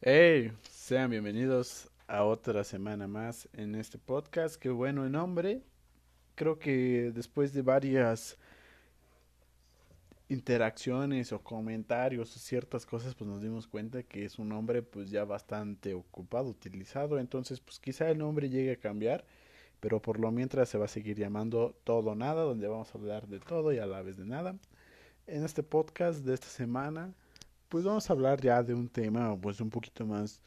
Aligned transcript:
Hey, 0.00 0.52
sean 0.70 1.10
bienvenidos 1.10 1.90
a 2.06 2.22
otra 2.22 2.62
semana 2.62 3.08
más 3.08 3.48
en 3.52 3.74
este 3.74 3.98
podcast. 3.98 4.54
Qué 4.54 4.70
bueno 4.70 5.04
el 5.04 5.10
nombre. 5.10 5.60
Creo 6.36 6.60
que 6.60 7.10
después 7.12 7.52
de 7.52 7.62
varias 7.62 8.38
interacciones 10.28 11.32
o 11.32 11.42
comentarios 11.42 12.36
o 12.36 12.38
ciertas 12.38 12.86
cosas, 12.86 13.16
pues 13.16 13.28
nos 13.28 13.42
dimos 13.42 13.66
cuenta 13.66 14.04
que 14.04 14.24
es 14.24 14.38
un 14.38 14.50
nombre 14.50 14.82
pues 14.82 15.10
ya 15.10 15.24
bastante 15.24 15.94
ocupado, 15.94 16.48
utilizado. 16.48 17.18
Entonces, 17.18 17.58
pues 17.58 17.80
quizá 17.80 18.08
el 18.08 18.18
nombre 18.18 18.48
llegue 18.48 18.70
a 18.70 18.76
cambiar, 18.76 19.24
pero 19.80 20.00
por 20.00 20.20
lo 20.20 20.30
mientras 20.30 20.68
se 20.68 20.78
va 20.78 20.84
a 20.84 20.88
seguir 20.88 21.18
llamando 21.18 21.74
Todo 21.82 22.14
Nada, 22.14 22.42
donde 22.42 22.68
vamos 22.68 22.94
a 22.94 22.98
hablar 22.98 23.26
de 23.26 23.40
todo 23.40 23.72
y 23.72 23.78
a 23.78 23.86
la 23.86 24.02
vez 24.02 24.16
de 24.16 24.26
nada. 24.26 24.54
En 25.26 25.44
este 25.44 25.64
podcast 25.64 26.20
de 26.20 26.34
esta 26.34 26.46
semana 26.46 27.12
pues 27.68 27.84
vamos 27.84 28.08
a 28.08 28.12
hablar 28.12 28.40
ya 28.40 28.62
de 28.62 28.74
un 28.74 28.88
tema 28.88 29.38
pues 29.40 29.60
un 29.60 29.70
poquito 29.70 30.06
más 30.06 30.40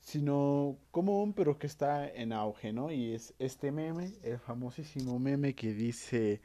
sino 0.00 0.78
común 0.90 1.34
pero 1.34 1.58
que 1.58 1.66
está 1.66 2.08
en 2.08 2.32
auge, 2.32 2.72
¿no? 2.72 2.90
Y 2.90 3.12
es 3.14 3.34
este 3.38 3.70
meme, 3.70 4.12
el 4.22 4.38
famosísimo 4.38 5.18
meme 5.18 5.54
que 5.54 5.72
dice 5.74 6.40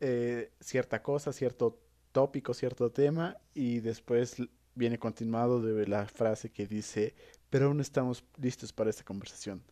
eh, 0.00 0.50
cierta 0.60 1.02
cosa, 1.02 1.32
cierto 1.32 1.78
tópico, 2.12 2.54
cierto 2.54 2.90
tema 2.90 3.36
y 3.54 3.80
después 3.80 4.36
viene 4.74 4.98
continuado 4.98 5.62
de 5.62 5.86
la 5.86 6.06
frase 6.06 6.50
que 6.50 6.66
dice, 6.66 7.14
pero 7.50 7.66
aún 7.66 7.80
estamos 7.80 8.24
listos 8.36 8.72
para 8.72 8.90
esta 8.90 9.04
conversación. 9.04 9.62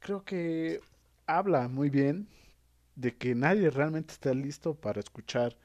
Creo 0.00 0.24
que 0.24 0.80
habla 1.26 1.68
muy 1.68 1.90
bien 1.90 2.28
de 2.96 3.16
que 3.16 3.34
nadie 3.34 3.70
realmente 3.70 4.12
está 4.12 4.34
listo 4.34 4.74
para 4.74 5.00
escuchar 5.00 5.56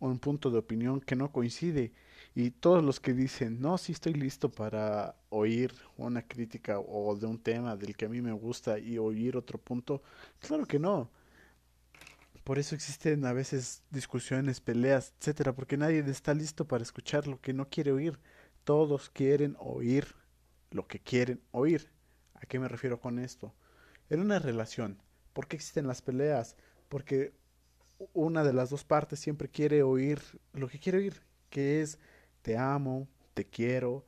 un 0.00 0.18
punto 0.18 0.50
de 0.50 0.58
opinión 0.58 1.00
que 1.00 1.16
no 1.16 1.32
coincide. 1.32 1.92
Y 2.34 2.50
todos 2.50 2.84
los 2.84 3.00
que 3.00 3.14
dicen 3.14 3.60
no 3.60 3.78
sí 3.78 3.92
estoy 3.92 4.14
listo 4.14 4.50
para 4.50 5.16
oír 5.30 5.72
una 5.96 6.22
crítica 6.22 6.78
o 6.78 7.16
de 7.16 7.26
un 7.26 7.38
tema 7.38 7.76
del 7.76 7.96
que 7.96 8.06
a 8.06 8.08
mí 8.08 8.20
me 8.20 8.32
gusta 8.32 8.78
y 8.78 8.98
oír 8.98 9.36
otro 9.36 9.58
punto 9.58 10.02
claro 10.40 10.66
que 10.66 10.78
no. 10.78 11.10
Por 12.44 12.58
eso 12.58 12.74
existen 12.74 13.24
a 13.26 13.32
veces 13.32 13.82
discusiones 13.90 14.60
peleas 14.60 15.12
etcétera 15.18 15.52
porque 15.54 15.76
nadie 15.76 16.00
está 16.00 16.34
listo 16.34 16.66
para 16.66 16.82
escuchar 16.82 17.26
lo 17.26 17.40
que 17.40 17.52
no 17.52 17.68
quiere 17.68 17.92
oír. 17.92 18.18
Todos 18.64 19.10
quieren 19.10 19.56
oír 19.58 20.06
lo 20.70 20.86
que 20.86 21.00
quieren 21.00 21.40
oír. 21.50 21.90
A 22.34 22.46
qué 22.46 22.58
me 22.58 22.68
refiero 22.68 23.00
con 23.00 23.18
esto 23.18 23.52
en 24.10 24.20
una 24.20 24.38
relación 24.38 25.02
¿por 25.32 25.48
qué 25.48 25.56
existen 25.56 25.86
las 25.86 26.02
peleas? 26.02 26.56
porque 26.88 27.32
una 28.12 28.44
de 28.44 28.52
las 28.52 28.70
dos 28.70 28.84
partes 28.84 29.18
siempre 29.18 29.48
quiere 29.48 29.82
oír 29.82 30.20
lo 30.52 30.68
que 30.68 30.78
quiere 30.78 30.98
oír, 30.98 31.22
que 31.50 31.80
es 31.82 31.98
te 32.42 32.56
amo, 32.56 33.08
te 33.34 33.44
quiero, 33.44 34.06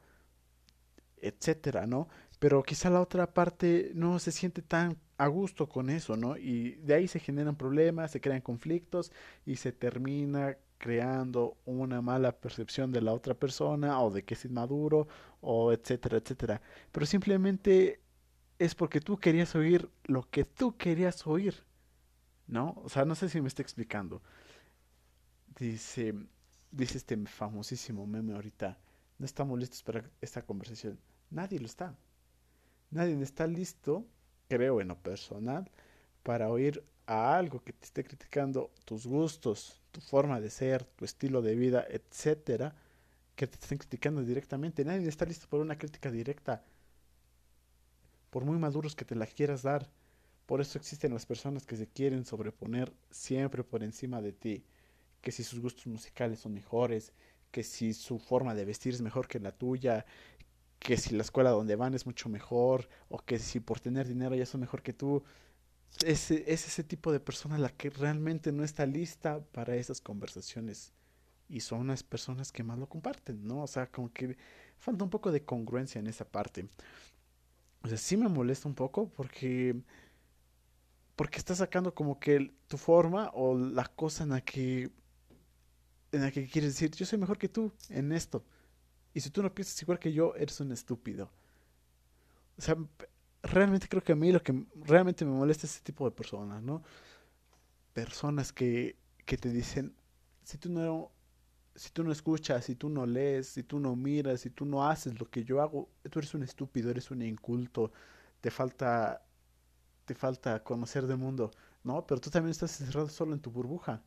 etcétera, 1.19 1.87
¿no? 1.87 2.09
Pero 2.39 2.63
quizá 2.63 2.89
la 2.91 3.03
otra 3.03 3.35
parte 3.35 3.93
no 3.95 4.19
se 4.19 4.33
siente 4.33 4.63
tan 4.63 4.99
a 5.19 5.27
gusto 5.27 5.69
con 5.69 5.91
eso, 5.91 6.17
¿no? 6.17 6.37
Y 6.39 6.77
de 6.77 6.95
ahí 6.95 7.09
se 7.09 7.21
generan 7.21 7.57
problemas, 7.57 8.11
se 8.13 8.21
crean 8.21 8.41
conflictos 8.41 9.13
y 9.45 9.57
se 9.57 9.73
termina 9.73 10.57
creando 10.79 11.59
una 11.67 12.01
mala 12.01 12.33
percepción 12.33 12.91
de 12.91 13.03
la 13.03 13.13
otra 13.13 13.35
persona 13.35 14.01
o 14.01 14.11
de 14.11 14.25
que 14.25 14.35
es 14.35 14.45
inmaduro 14.47 15.09
o 15.43 15.73
etcétera, 15.73 16.17
etcétera. 16.19 16.63
Pero 16.91 17.05
simplemente 17.05 18.01
es 18.59 18.75
porque 18.75 19.01
tú 19.01 19.19
querías 19.19 19.55
oír 19.55 19.91
lo 20.05 20.23
que 20.31 20.45
tú 20.45 20.77
querías 20.77 21.27
oír. 21.27 21.63
¿No? 22.51 22.75
O 22.85 22.89
sea, 22.89 23.05
no 23.05 23.15
sé 23.15 23.29
si 23.29 23.41
me 23.41 23.49
está 23.49 23.63
explicando. 23.63 24.21
Dice, 25.59 26.15
dice 26.71 26.99
este 26.99 27.17
famosísimo 27.27 28.07
meme 28.07 28.35
ahorita, 28.35 28.79
no 29.19 29.27
estamos 29.27 29.59
listos 29.59 29.83
para 29.83 30.05
esta 30.21 30.43
conversación. 30.43 30.99
Nadie 31.31 31.59
lo 31.61 31.67
está. 31.67 31.97
Nadie 32.91 33.21
está 33.23 33.47
listo, 33.47 34.05
creo 34.49 34.81
en 34.81 34.89
lo 34.89 34.99
personal, 34.99 35.71
para 36.23 36.51
oír 36.51 36.83
a 37.07 37.37
algo 37.37 37.63
que 37.63 37.73
te 37.73 37.85
esté 37.85 38.05
criticando 38.05 38.73
tus 38.85 39.07
gustos, 39.07 39.81
tu 39.93 40.01
forma 40.01 40.41
de 40.41 40.51
ser, 40.51 40.85
tu 40.85 41.05
estilo 41.05 41.43
de 41.43 41.55
vida, 41.55 41.87
etcétera, 41.89 42.75
que 43.37 43.47
te 43.47 43.57
estén 43.57 43.79
criticando 43.79 44.23
directamente. 44.23 44.85
Nadie 44.85 45.09
está 45.09 45.25
listo 45.25 45.47
por 45.49 45.61
una 45.61 45.79
crítica 45.79 46.11
directa. 46.11 46.65
Por 48.31 48.45
muy 48.45 48.59
maduros 48.59 48.95
que 48.97 49.05
te 49.05 49.15
la 49.15 49.27
quieras 49.27 49.63
dar, 49.63 49.89
por 50.51 50.61
eso 50.61 50.79
existen 50.79 51.15
las 51.15 51.27
personas 51.27 51.65
que 51.65 51.77
se 51.77 51.87
quieren 51.87 52.25
sobreponer 52.25 52.93
siempre 53.09 53.63
por 53.63 53.85
encima 53.85 54.21
de 54.21 54.33
ti, 54.33 54.65
que 55.21 55.31
si 55.31 55.45
sus 55.45 55.61
gustos 55.61 55.87
musicales 55.87 56.41
son 56.41 56.55
mejores, 56.55 57.13
que 57.53 57.63
si 57.63 57.95
su 57.95 58.19
forma 58.19 58.53
de 58.57 58.65
vestir 58.65 58.93
es 58.93 59.01
mejor 59.01 59.29
que 59.29 59.39
la 59.39 59.53
tuya, 59.53 60.05
que 60.81 60.97
si 60.97 61.15
la 61.15 61.23
escuela 61.23 61.51
donde 61.51 61.77
van 61.77 61.95
es 61.95 62.05
mucho 62.05 62.29
mejor, 62.29 62.89
o 63.09 63.19
que 63.19 63.39
si 63.39 63.61
por 63.61 63.79
tener 63.79 64.09
dinero 64.09 64.35
ya 64.35 64.45
son 64.45 64.61
mejor 64.61 64.83
que 64.83 64.93
tú. 64.93 65.23
Es, 66.05 66.33
es 66.33 66.67
ese 66.67 66.83
tipo 66.83 67.13
de 67.13 67.21
persona 67.21 67.57
la 67.57 67.69
que 67.69 67.89
realmente 67.89 68.51
no 68.51 68.65
está 68.65 68.87
lista 68.87 69.39
para 69.53 69.77
esas 69.77 70.01
conversaciones. 70.01 70.93
Y 71.49 71.61
son 71.61 71.87
las 71.87 72.03
personas 72.03 72.51
que 72.51 72.65
más 72.65 72.77
lo 72.77 72.89
comparten, 72.89 73.47
¿no? 73.47 73.63
O 73.63 73.69
sea, 73.69 73.87
como 73.87 74.13
que 74.13 74.37
falta 74.79 75.05
un 75.05 75.11
poco 75.11 75.31
de 75.31 75.45
congruencia 75.45 76.01
en 76.01 76.09
esa 76.09 76.25
parte. 76.25 76.67
O 77.83 77.89
sea, 77.89 77.97
sí 77.97 78.17
me 78.17 78.29
molesta 78.29 78.67
un 78.67 78.75
poco 78.75 79.09
porque 79.11 79.81
porque 81.21 81.37
estás 81.37 81.59
sacando 81.59 81.95
como 81.95 82.19
que 82.19 82.51
tu 82.67 82.79
forma 82.79 83.29
o 83.35 83.55
la 83.55 83.85
cosa 83.85 84.25
en 84.25 84.31
la 84.31 84.41
que 84.41 84.91
en 86.13 86.23
la 86.23 86.31
que 86.31 86.49
quieres 86.49 86.73
decir, 86.73 86.91
yo 86.93 87.05
soy 87.05 87.19
mejor 87.19 87.37
que 87.37 87.51
tú 87.51 87.75
en 87.91 88.11
esto. 88.11 88.43
Y 89.13 89.21
si 89.21 89.29
tú 89.29 89.43
no 89.43 89.55
piensas 89.55 89.83
igual 89.83 89.99
que 89.99 90.15
yo, 90.15 90.35
eres 90.35 90.59
un 90.61 90.73
estúpido. 90.73 91.31
O 92.57 92.63
sea, 92.63 92.75
realmente 93.43 93.87
creo 93.87 94.03
que 94.03 94.13
a 94.13 94.17
mí 94.17 94.33
lo 94.33 94.43
que 94.43 94.65
realmente 94.77 95.27
me 95.27 95.33
molesta 95.33 95.67
es 95.67 95.75
ese 95.75 95.85
tipo 95.85 96.07
de 96.07 96.11
personas, 96.11 96.63
¿no? 96.63 96.83
Personas 97.93 98.51
que, 98.51 98.97
que 99.27 99.37
te 99.37 99.51
dicen, 99.51 99.95
si 100.43 100.57
tú 100.57 100.71
no 100.71 101.13
si 101.75 101.91
tú 101.91 102.03
no 102.03 102.13
escuchas, 102.13 102.65
si 102.65 102.77
tú 102.77 102.89
no 102.89 103.05
lees, 103.05 103.47
si 103.47 103.63
tú 103.63 103.79
no 103.79 103.95
miras, 103.95 104.41
si 104.41 104.49
tú 104.49 104.65
no 104.65 104.89
haces 104.89 105.21
lo 105.21 105.29
que 105.29 105.45
yo 105.45 105.61
hago, 105.61 105.91
tú 106.11 106.19
eres 106.19 106.33
un 106.33 106.45
estúpido, 106.45 106.91
eres 106.91 107.11
un 107.11 107.21
inculto, 107.21 107.93
te 108.41 108.51
falta 108.51 109.23
falta 110.15 110.63
conocer 110.63 111.07
del 111.07 111.19
mundo, 111.19 111.51
¿no? 111.85 112.07
Pero 112.07 112.21
tú 112.21 112.31
también 112.31 112.51
estás 112.51 112.81
encerrado 112.81 113.09
solo 113.09 113.35
en 113.35 113.41
tu 113.41 113.51
burbuja. 113.51 114.03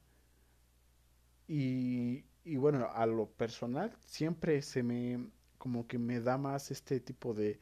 Y, 1.48 2.26
y 2.44 2.58
bueno, 2.58 2.90
a 2.94 3.06
lo 3.06 3.28
personal 3.28 3.96
siempre 4.06 4.62
se 4.62 4.84
me, 4.84 5.28
como 5.58 5.88
que 5.88 5.98
me 5.98 6.20
da 6.20 6.38
más 6.38 6.72
este 6.72 7.00
tipo 7.00 7.34
de, 7.34 7.60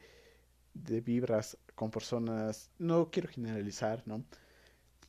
de 0.74 1.00
vibras 1.00 1.58
con 1.74 1.90
personas, 1.90 2.70
no 2.78 3.10
quiero 3.10 3.28
generalizar, 3.28 4.02
¿no? 4.06 4.24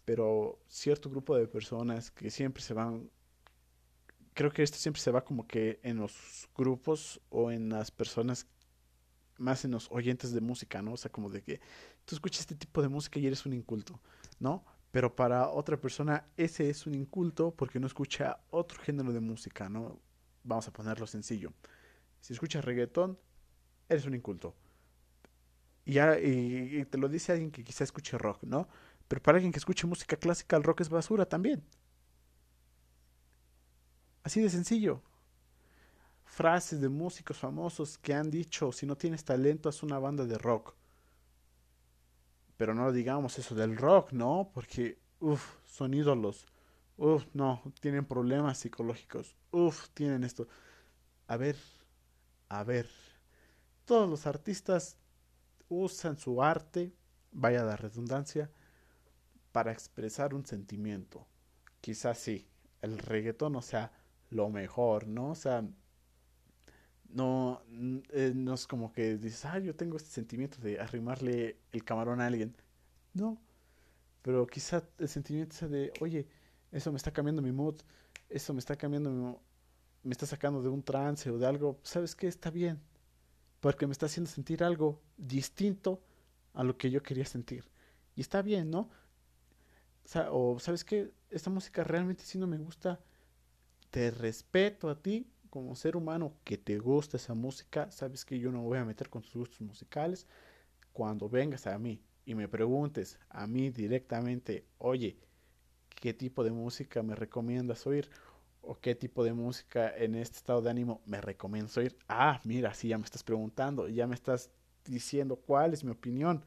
Pero 0.06 0.60
cierto 0.68 1.10
grupo 1.10 1.36
de 1.36 1.48
personas 1.48 2.12
que 2.12 2.30
siempre 2.30 2.62
se 2.62 2.74
van, 2.74 3.10
creo 4.34 4.52
que 4.52 4.64
esto 4.64 4.78
siempre 4.78 5.02
se 5.02 5.12
va 5.12 5.24
como 5.24 5.48
que 5.48 5.80
en 5.84 5.98
los 5.98 6.50
grupos 6.56 7.22
o 7.30 7.52
en 7.52 7.70
las 7.70 7.92
personas 7.92 8.48
más 9.44 9.66
en 9.66 9.72
los 9.72 9.88
oyentes 9.92 10.32
de 10.32 10.42
música, 10.42 10.82
¿no? 10.82 10.94
O 10.94 10.98
sea, 10.98 11.12
como 11.12 11.30
de 11.30 11.44
que 11.44 11.60
tú 12.06 12.16
escuchas 12.16 12.42
este 12.42 12.56
tipo 12.56 12.82
de 12.82 12.90
música 12.90 13.20
y 13.20 13.28
eres 13.28 13.46
un 13.46 13.54
inculto, 13.54 14.00
¿no? 14.40 14.66
Pero 14.92 15.16
para 15.16 15.50
otra 15.50 15.80
persona 15.80 16.26
ese 16.38 16.70
es 16.70 16.88
un 16.88 16.96
inculto 16.96 17.52
porque 17.52 17.80
no 17.80 17.88
escucha 17.88 18.40
otro 18.50 18.82
género 18.82 19.12
de 19.12 19.20
música, 19.20 19.70
¿no? 19.70 20.00
Vamos 20.44 20.68
a 20.68 20.74
ponerlo 20.74 21.06
sencillo. 21.06 21.54
Si 22.20 22.34
escuchas 22.34 22.64
reggaetón, 22.66 23.20
eres 23.90 24.06
un 24.06 24.16
inculto. 24.16 24.56
Y, 25.86 25.94
ya, 25.94 26.18
y, 26.18 26.86
te 26.86 26.98
lo 26.98 27.10
dice 27.10 27.34
alguien 27.34 27.52
que 27.52 27.64
quizá 27.64 27.84
escuche 27.84 28.18
rock, 28.18 28.44
¿no? 28.44 28.68
Pero 29.08 29.22
para 29.22 29.38
alguien 29.38 29.52
que 29.52 29.60
escuche 29.60 29.86
música 29.86 30.16
clásica, 30.16 30.56
el 30.56 30.64
rock 30.64 30.82
es 30.82 30.90
basura 30.90 31.26
también. 31.26 31.64
Así 34.24 34.42
de 34.42 34.50
sencillo 34.50 35.04
frases 36.34 36.82
de 36.82 36.90
músicos 36.90 37.38
famosos 37.38 38.00
que 38.00 38.16
han 38.16 38.32
dicho, 38.32 38.72
si 38.72 38.88
no 38.88 38.98
tienes 38.98 39.24
talento, 39.24 39.70
haz 39.70 39.84
una 39.84 40.00
banda 40.00 40.26
de 40.26 40.40
rock. 40.40 40.74
Pero 42.58 42.74
no 42.74 42.92
digamos 42.92 43.38
eso 43.38 43.54
del 43.54 43.78
rock, 43.78 44.14
¿no? 44.14 44.50
Porque, 44.52 44.98
uff, 45.20 45.58
son 45.64 45.94
ídolos. 45.94 46.48
Uff, 46.98 47.26
no, 47.34 47.62
tienen 47.80 48.06
problemas 48.06 48.58
psicológicos. 48.58 49.36
Uff, 49.52 49.90
tienen 49.90 50.24
esto. 50.24 50.48
A 51.28 51.38
ver, 51.38 51.56
a 52.50 52.64
ver. 52.64 52.90
Todos 53.86 54.10
los 54.10 54.26
artistas 54.26 54.98
usan 55.70 56.18
su 56.18 56.42
arte, 56.42 56.94
vaya 57.32 57.64
la 57.64 57.76
redundancia, 57.76 58.50
para 59.52 59.72
expresar 59.72 60.34
un 60.34 60.48
sentimiento. 60.48 61.28
Quizás 61.80 62.18
sí, 62.18 62.48
el 62.82 62.98
reggaetón, 62.98 63.56
o 63.56 63.62
sea, 63.62 63.92
lo 64.32 64.50
mejor, 64.50 65.08
¿no? 65.08 65.32
O 65.32 65.36
sea, 65.36 65.64
no, 67.14 67.62
eh, 68.12 68.34
no 68.36 68.54
es 68.54 68.68
como 68.68 68.92
que 68.92 69.18
dices, 69.18 69.46
ah, 69.46 69.60
yo 69.60 69.76
tengo 69.76 69.98
este 69.98 70.10
sentimiento 70.10 70.60
de 70.62 70.80
arrimarle 70.80 71.58
el 71.72 71.84
camarón 71.84 72.22
a 72.22 72.28
alguien. 72.28 72.56
No, 73.14 73.38
pero 74.22 74.48
quizá 74.48 74.84
el 74.98 75.08
sentimiento 75.08 75.56
sea 75.56 75.68
de, 75.68 75.94
oye, 76.02 76.28
eso 76.72 76.92
me 76.92 76.98
está 76.98 77.12
cambiando 77.12 77.42
mi 77.42 77.52
mood, 77.52 77.76
eso 78.30 78.54
me 78.54 78.60
está 78.60 78.76
cambiando 78.76 79.40
me 80.04 80.12
está 80.12 80.26
sacando 80.26 80.62
de 80.62 80.70
un 80.70 80.84
trance 80.84 81.30
o 81.30 81.38
de 81.38 81.48
algo, 81.48 81.80
¿sabes 81.84 82.16
qué? 82.16 82.28
Está 82.28 82.50
bien. 82.50 82.80
Porque 83.62 83.88
me 83.88 83.94
está 83.94 84.08
haciendo 84.08 84.30
sentir 84.30 84.64
algo 84.64 85.02
distinto 85.18 86.02
a 86.54 86.64
lo 86.64 86.78
que 86.78 86.92
yo 86.92 87.02
quería 87.02 87.26
sentir. 87.26 87.70
Y 88.16 88.22
está 88.22 88.42
bien, 88.42 88.70
¿no? 88.70 88.90
O, 90.32 90.60
¿sabes 90.60 90.84
qué? 90.84 91.12
Esta 91.30 91.50
música 91.50 91.84
realmente 91.84 92.24
sí 92.26 92.38
no 92.38 92.48
me 92.48 92.58
gusta. 92.58 93.00
Te 93.90 94.12
respeto 94.12 94.90
a 94.90 95.02
ti 95.02 95.26
como 95.54 95.76
ser 95.76 95.96
humano 95.96 96.34
que 96.44 96.58
te 96.58 96.80
gusta 96.80 97.18
esa 97.18 97.36
música. 97.36 97.92
Sabes 97.92 98.26
que 98.26 98.40
yo 98.40 98.52
no 98.52 98.64
me 98.64 98.68
voy 98.70 98.80
a 98.80 98.86
meter 98.86 99.08
con 99.08 99.22
tus 99.22 99.36
gustos 99.36 99.62
musicales. 99.62 100.26
Cuando 100.92 101.30
vengas 101.30 101.68
a 101.68 101.78
mí 101.78 102.02
y 102.26 102.34
me 102.34 102.48
preguntes 102.48 103.20
a 103.30 103.46
mí 103.46 103.70
directamente, 103.70 104.66
oye, 104.80 105.16
¿qué 105.90 106.12
tipo 106.12 106.44
de 106.44 106.50
música 106.50 107.04
me 107.04 107.14
recomiendas 107.14 107.86
oír? 107.86 108.10
o 108.64 108.80
qué 108.80 108.96
tipo 108.96 109.24
de 109.26 109.34
música 109.34 109.96
en 109.96 110.16
este 110.16 110.38
estado 110.38 110.62
de 110.62 110.72
ánimo 110.72 111.02
me 111.06 111.22
recomiendas 111.22 111.78
oír. 111.78 111.96
Ah, 112.08 112.40
mira, 112.46 112.74
sí, 112.74 112.88
ya 112.88 112.98
me 112.98 113.04
estás 113.04 113.22
preguntando, 113.22 113.90
ya 113.90 114.08
me 114.08 114.16
estás 114.16 114.50
diciendo 114.86 115.36
cuál 115.36 115.74
es 115.74 115.84
mi 115.84 115.92
opinión. 115.92 116.46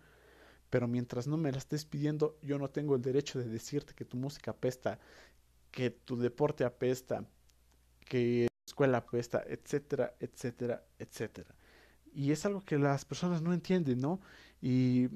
Pero 0.70 0.88
mientras 0.88 1.29
no 1.29 1.37
me 1.37 1.53
la 1.53 1.58
estés 1.58 1.85
pidiendo, 1.85 2.38
yo 2.43 2.58
no 2.58 2.70
tengo 2.70 2.97
el 2.97 3.03
derecho 3.03 3.38
de 3.38 3.44
decirte 3.44 3.94
que 3.94 4.06
tu 4.06 4.17
música 4.17 4.50
apesta, 4.50 4.99
que 5.70 5.91
tu 5.91 6.17
deporte 6.17 6.64
apesta, 6.64 7.25
que 8.08 8.49
escuela 8.76 8.99
apesta, 8.99 9.43
etcétera, 9.49 10.14
etcétera, 10.20 10.84
etcétera. 10.99 11.55
Y 12.14 12.31
es 12.32 12.44
algo 12.44 12.62
que 12.62 12.78
las 12.78 13.06
personas 13.06 13.40
no 13.40 13.55
entienden, 13.55 14.00
¿no? 14.00 14.20
Y 14.61 15.08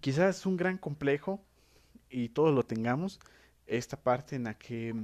quizás 0.00 0.38
es 0.38 0.46
un 0.46 0.56
gran 0.56 0.78
complejo, 0.78 1.44
y 2.08 2.28
todos 2.28 2.54
lo 2.54 2.62
tengamos, 2.62 3.18
esta 3.66 3.96
parte 4.00 4.36
en 4.36 4.44
la 4.44 4.54
que 4.54 4.94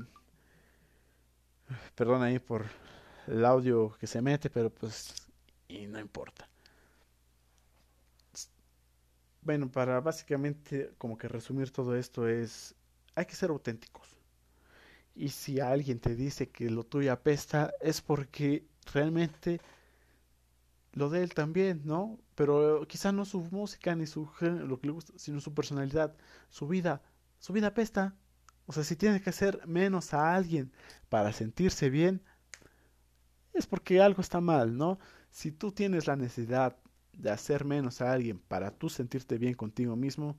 Perdón 1.94 2.22
ahí 2.22 2.38
por 2.38 2.66
el 3.26 3.44
audio 3.44 3.96
que 3.98 4.06
se 4.06 4.20
mete, 4.22 4.50
pero 4.50 4.70
pues 4.70 5.14
y 5.66 5.86
no 5.86 5.98
importa. 5.98 6.48
Bueno, 9.42 9.70
para 9.70 10.00
básicamente 10.00 10.92
como 10.98 11.18
que 11.18 11.28
resumir 11.28 11.70
todo 11.70 11.96
esto 11.96 12.28
es, 12.28 12.74
hay 13.14 13.26
que 13.26 13.34
ser 13.34 13.50
auténticos. 13.50 14.16
Y 15.14 15.28
si 15.30 15.60
alguien 15.60 16.00
te 16.00 16.16
dice 16.16 16.50
que 16.50 16.70
lo 16.70 16.84
tuyo 16.84 17.12
apesta, 17.12 17.72
es 17.80 18.00
porque 18.00 18.66
realmente 18.92 19.60
lo 20.92 21.10
de 21.10 21.22
él 21.22 21.34
también, 21.34 21.82
¿no? 21.84 22.18
Pero 22.34 22.86
quizá 22.88 23.12
no 23.12 23.24
su 23.24 23.40
música 23.50 23.94
ni 23.94 24.06
su 24.06 24.28
lo 24.40 24.80
que 24.80 24.86
le 24.88 24.92
gusta, 24.92 25.12
sino 25.16 25.40
su 25.40 25.54
personalidad, 25.54 26.16
su 26.50 26.68
vida, 26.68 27.02
su 27.38 27.52
vida 27.52 27.68
apesta. 27.68 28.14
O 28.66 28.72
sea, 28.72 28.84
si 28.84 28.96
tienes 28.96 29.22
que 29.22 29.30
hacer 29.30 29.66
menos 29.66 30.14
a 30.14 30.34
alguien 30.34 30.72
para 31.08 31.32
sentirse 31.32 31.90
bien, 31.90 32.22
es 33.52 33.66
porque 33.66 34.00
algo 34.00 34.20
está 34.20 34.40
mal, 34.40 34.76
¿no? 34.76 34.98
Si 35.30 35.52
tú 35.52 35.72
tienes 35.72 36.06
la 36.06 36.16
necesidad 36.16 36.76
de 37.12 37.30
hacer 37.30 37.64
menos 37.64 38.00
a 38.00 38.12
alguien 38.12 38.38
para 38.38 38.70
tú 38.72 38.88
sentirte 38.88 39.38
bien 39.38 39.54
contigo 39.54 39.96
mismo, 39.96 40.36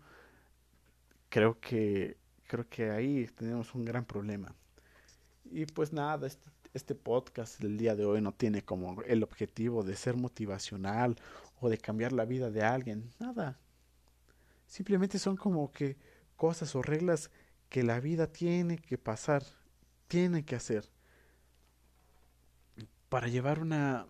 creo 1.30 1.60
que 1.60 2.18
creo 2.48 2.68
que 2.69 2.92
ahí 2.92 3.27
tenemos 3.36 3.74
un 3.75 3.86
gran 3.86 4.06
problema. 4.06 4.56
Y 5.51 5.65
pues 5.65 5.94
nada, 5.94 6.27
este, 6.27 6.50
este 6.74 6.95
podcast 6.95 7.59
del 7.59 7.77
día 7.77 7.95
de 7.95 8.06
hoy 8.06 8.21
no 8.21 8.33
tiene 8.33 8.63
como 8.63 9.01
el 9.03 9.24
objetivo 9.24 9.83
de 9.83 9.95
ser 9.95 10.18
motivacional 10.18 11.15
o 11.62 11.69
de 11.69 11.77
cambiar 11.77 12.12
la 12.12 12.25
vida 12.25 12.51
de 12.51 12.63
alguien, 12.63 13.09
nada. 13.19 13.57
Simplemente 14.68 15.19
son 15.19 15.38
como 15.38 15.71
que 15.71 15.97
cosas 16.36 16.75
o 16.75 16.81
reglas 16.81 17.31
que 17.69 17.83
la 17.83 18.00
vida 18.00 18.27
tiene 18.27 18.77
que 18.77 18.97
pasar, 18.97 19.44
tiene 20.07 20.44
que 20.44 20.56
hacer 20.56 20.89
para 23.09 23.27
llevar 23.27 23.59
una, 23.59 24.07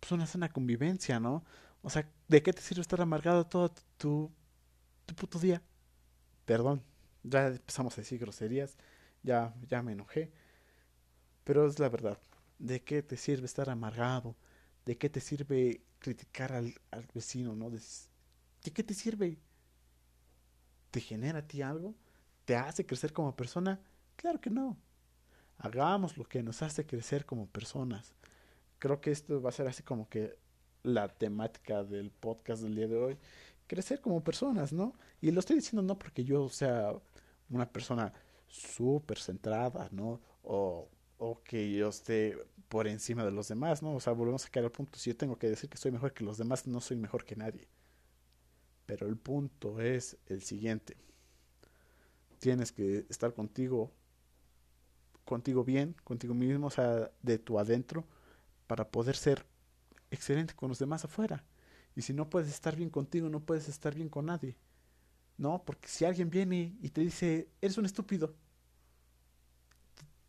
pues 0.00 0.12
una 0.12 0.26
sana 0.26 0.50
convivencia, 0.50 1.18
¿no? 1.20 1.44
O 1.82 1.88
sea, 1.88 2.08
¿de 2.28 2.42
qué 2.42 2.52
te 2.52 2.60
sirve 2.60 2.82
estar 2.82 3.00
amargado 3.00 3.46
todo 3.46 3.72
tu, 3.96 4.30
tu 5.06 5.14
puto 5.14 5.38
día? 5.38 5.62
Perdón, 6.44 6.82
ya 7.22 7.46
empezamos 7.48 7.96
a 7.96 8.02
decir 8.02 8.18
groserías, 8.18 8.76
ya, 9.22 9.54
ya 9.68 9.82
me 9.82 9.92
enojé, 9.92 10.30
pero 11.46 11.64
es 11.64 11.78
la 11.78 11.88
verdad. 11.88 12.18
¿De 12.58 12.82
qué 12.82 13.04
te 13.04 13.16
sirve 13.16 13.46
estar 13.46 13.70
amargado? 13.70 14.34
¿De 14.84 14.98
qué 14.98 15.08
te 15.08 15.20
sirve 15.20 15.80
criticar 16.00 16.52
al, 16.52 16.74
al 16.90 17.06
vecino, 17.14 17.54
no? 17.54 17.70
¿De, 17.70 17.78
¿De 18.64 18.72
qué 18.72 18.82
te 18.82 18.94
sirve? 18.94 19.38
¿Te 20.90 21.00
genera 21.00 21.38
a 21.38 21.46
ti 21.46 21.62
algo? 21.62 21.94
¿Te 22.44 22.56
hace 22.56 22.84
crecer 22.84 23.12
como 23.12 23.36
persona? 23.36 23.80
Claro 24.16 24.40
que 24.40 24.50
no. 24.50 24.76
Hagamos 25.58 26.18
lo 26.18 26.24
que 26.24 26.42
nos 26.42 26.62
hace 26.62 26.84
crecer 26.84 27.24
como 27.24 27.46
personas. 27.46 28.12
Creo 28.80 29.00
que 29.00 29.12
esto 29.12 29.40
va 29.40 29.50
a 29.50 29.52
ser 29.52 29.68
así 29.68 29.84
como 29.84 30.08
que 30.08 30.36
la 30.82 31.06
temática 31.06 31.84
del 31.84 32.10
podcast 32.10 32.60
del 32.60 32.74
día 32.74 32.88
de 32.88 32.96
hoy. 32.96 33.18
Crecer 33.68 34.00
como 34.00 34.24
personas, 34.24 34.72
¿no? 34.72 34.94
Y 35.20 35.30
lo 35.30 35.38
estoy 35.38 35.56
diciendo 35.56 35.82
no 35.82 35.96
porque 35.96 36.24
yo 36.24 36.48
sea 36.48 36.92
una 37.50 37.70
persona 37.70 38.12
súper 38.48 39.18
centrada, 39.20 39.88
¿no? 39.92 40.20
O, 40.42 40.88
o 41.18 41.42
que 41.42 41.72
yo 41.72 41.88
esté 41.88 42.38
por 42.68 42.86
encima 42.86 43.24
de 43.24 43.30
los 43.30 43.48
demás, 43.48 43.82
¿no? 43.82 43.94
O 43.94 44.00
sea, 44.00 44.12
volvemos 44.12 44.46
a 44.46 44.50
caer 44.50 44.66
al 44.66 44.72
punto. 44.72 44.98
Si 44.98 45.10
yo 45.10 45.16
tengo 45.16 45.38
que 45.38 45.48
decir 45.48 45.70
que 45.70 45.78
soy 45.78 45.92
mejor 45.92 46.12
que 46.12 46.24
los 46.24 46.38
demás, 46.38 46.66
no 46.66 46.80
soy 46.80 46.96
mejor 46.96 47.24
que 47.24 47.36
nadie. 47.36 47.68
Pero 48.86 49.06
el 49.06 49.16
punto 49.16 49.80
es 49.80 50.16
el 50.26 50.42
siguiente 50.42 50.96
tienes 52.38 52.72
que 52.72 53.06
estar 53.08 53.34
contigo, 53.34 53.92
contigo 55.24 55.64
bien, 55.64 55.96
contigo 56.04 56.34
mismo, 56.34 56.68
o 56.68 56.70
sea, 56.70 57.10
de 57.22 57.38
tu 57.38 57.58
adentro, 57.58 58.04
para 58.66 58.88
poder 58.88 59.16
ser 59.16 59.46
excelente 60.10 60.54
con 60.54 60.68
los 60.68 60.78
demás 60.78 61.04
afuera. 61.04 61.44
Y 61.94 62.02
si 62.02 62.12
no 62.12 62.28
puedes 62.28 62.48
estar 62.48 62.76
bien 62.76 62.90
contigo, 62.90 63.28
no 63.28 63.40
puedes 63.40 63.68
estar 63.68 63.94
bien 63.94 64.08
con 64.08 64.26
nadie. 64.26 64.56
No, 65.38 65.62
porque 65.64 65.88
si 65.88 66.04
alguien 66.04 66.30
viene 66.30 66.76
y 66.80 66.90
te 66.90 67.00
dice, 67.00 67.48
eres 67.60 67.78
un 67.78 67.86
estúpido, 67.86 68.34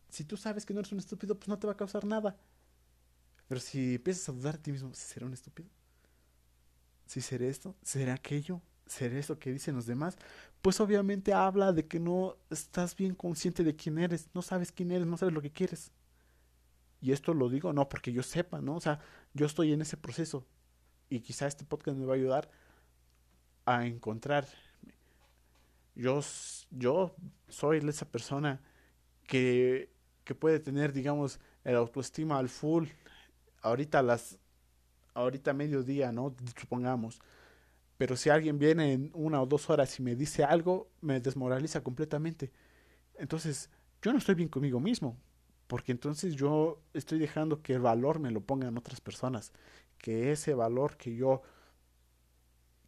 si 0.08 0.24
tú 0.24 0.36
sabes 0.36 0.64
que 0.64 0.74
no 0.74 0.80
eres 0.80 0.92
un 0.92 0.98
estúpido, 0.98 1.38
pues 1.38 1.48
no 1.48 1.58
te 1.58 1.66
va 1.66 1.74
a 1.74 1.76
causar 1.76 2.04
nada. 2.04 2.36
Pero 3.48 3.60
si 3.60 3.94
empiezas 3.94 4.28
a 4.28 4.32
dudar 4.32 4.56
de 4.56 4.62
ti 4.62 4.72
mismo, 4.72 4.92
¿será 4.94 5.26
un 5.26 5.32
estúpido? 5.32 5.68
¿Si 7.06 7.20
seré 7.20 7.48
esto? 7.48 7.74
¿Será 7.82 8.14
aquello? 8.14 8.60
ser 8.88 9.12
eso 9.14 9.38
que 9.38 9.52
dicen 9.52 9.76
los 9.76 9.86
demás, 9.86 10.16
pues 10.62 10.80
obviamente 10.80 11.32
habla 11.32 11.72
de 11.72 11.86
que 11.86 12.00
no 12.00 12.36
estás 12.50 12.96
bien 12.96 13.14
consciente 13.14 13.64
de 13.64 13.76
quién 13.76 13.98
eres, 13.98 14.28
no 14.34 14.42
sabes 14.42 14.72
quién 14.72 14.90
eres, 14.90 15.06
no 15.06 15.16
sabes 15.16 15.34
lo 15.34 15.42
que 15.42 15.52
quieres. 15.52 15.92
Y 17.00 17.12
esto 17.12 17.32
lo 17.34 17.48
digo 17.48 17.72
no 17.72 17.88
porque 17.88 18.12
yo 18.12 18.22
sepa, 18.22 18.60
¿no? 18.60 18.76
O 18.76 18.80
sea, 18.80 19.00
yo 19.34 19.46
estoy 19.46 19.72
en 19.72 19.82
ese 19.82 19.96
proceso 19.96 20.46
y 21.08 21.20
quizá 21.20 21.46
este 21.46 21.64
podcast 21.64 21.96
me 21.96 22.06
va 22.06 22.14
a 22.14 22.16
ayudar 22.16 22.50
a 23.66 23.86
encontrar. 23.86 24.46
Yo, 25.94 26.20
yo 26.70 27.14
soy 27.48 27.78
esa 27.78 28.06
persona 28.06 28.60
que, 29.26 29.90
que 30.28 30.34
puede 30.34 30.60
tener, 30.60 30.92
digamos, 30.92 31.40
el 31.64 31.74
autoestima 31.74 32.38
al 32.38 32.50
full, 32.50 32.86
ahorita 33.62 34.02
las, 34.02 34.38
ahorita 35.14 35.54
mediodía, 35.54 36.12
¿no? 36.12 36.36
Supongamos 36.60 37.18
pero 37.98 38.16
si 38.16 38.30
alguien 38.30 38.58
viene 38.58 38.92
en 38.92 39.10
una 39.12 39.42
o 39.42 39.46
dos 39.46 39.68
horas 39.68 39.98
y 39.98 40.02
me 40.02 40.14
dice 40.14 40.44
algo, 40.44 40.88
me 41.00 41.20
desmoraliza 41.20 41.82
completamente. 41.82 42.52
Entonces, 43.16 43.70
yo 44.00 44.12
no 44.12 44.18
estoy 44.18 44.36
bien 44.36 44.48
conmigo 44.48 44.78
mismo, 44.78 45.18
porque 45.66 45.90
entonces 45.90 46.36
yo 46.36 46.80
estoy 46.94 47.18
dejando 47.18 47.60
que 47.60 47.74
el 47.74 47.80
valor 47.80 48.20
me 48.20 48.30
lo 48.30 48.40
pongan 48.40 48.78
otras 48.78 49.00
personas, 49.00 49.52
que 49.98 50.30
ese 50.30 50.54
valor 50.54 50.96
que 50.96 51.16
yo 51.16 51.42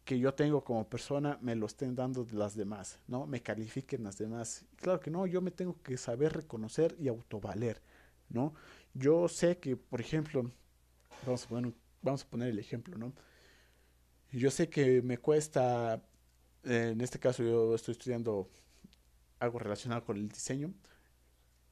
que 0.03 0.17
yo 0.19 0.33
tengo 0.33 0.63
como 0.63 0.89
persona 0.89 1.37
me 1.41 1.55
lo 1.55 1.65
estén 1.67 1.95
dando 1.95 2.25
las 2.31 2.55
demás, 2.55 2.99
¿no? 3.07 3.27
Me 3.27 3.41
califiquen 3.41 4.03
las 4.03 4.17
demás. 4.17 4.65
Claro 4.77 4.99
que 4.99 5.11
no, 5.11 5.27
yo 5.27 5.41
me 5.41 5.51
tengo 5.51 5.81
que 5.81 5.97
saber 5.97 6.33
reconocer 6.33 6.95
y 6.99 7.07
autovaler, 7.07 7.81
¿no? 8.29 8.53
Yo 8.93 9.27
sé 9.27 9.57
que, 9.59 9.77
por 9.77 10.01
ejemplo, 10.01 10.51
vamos 11.25 11.45
a 11.45 11.47
poner, 11.47 11.73
vamos 12.01 12.23
a 12.23 12.27
poner 12.27 12.49
el 12.49 12.59
ejemplo, 12.59 12.97
¿no? 12.97 13.13
Yo 14.31 14.49
sé 14.49 14.69
que 14.69 15.01
me 15.01 15.17
cuesta, 15.17 16.01
en 16.63 17.01
este 17.01 17.19
caso 17.19 17.43
yo 17.43 17.75
estoy 17.75 17.91
estudiando 17.93 18.49
algo 19.39 19.59
relacionado 19.59 20.03
con 20.05 20.17
el 20.17 20.29
diseño, 20.29 20.73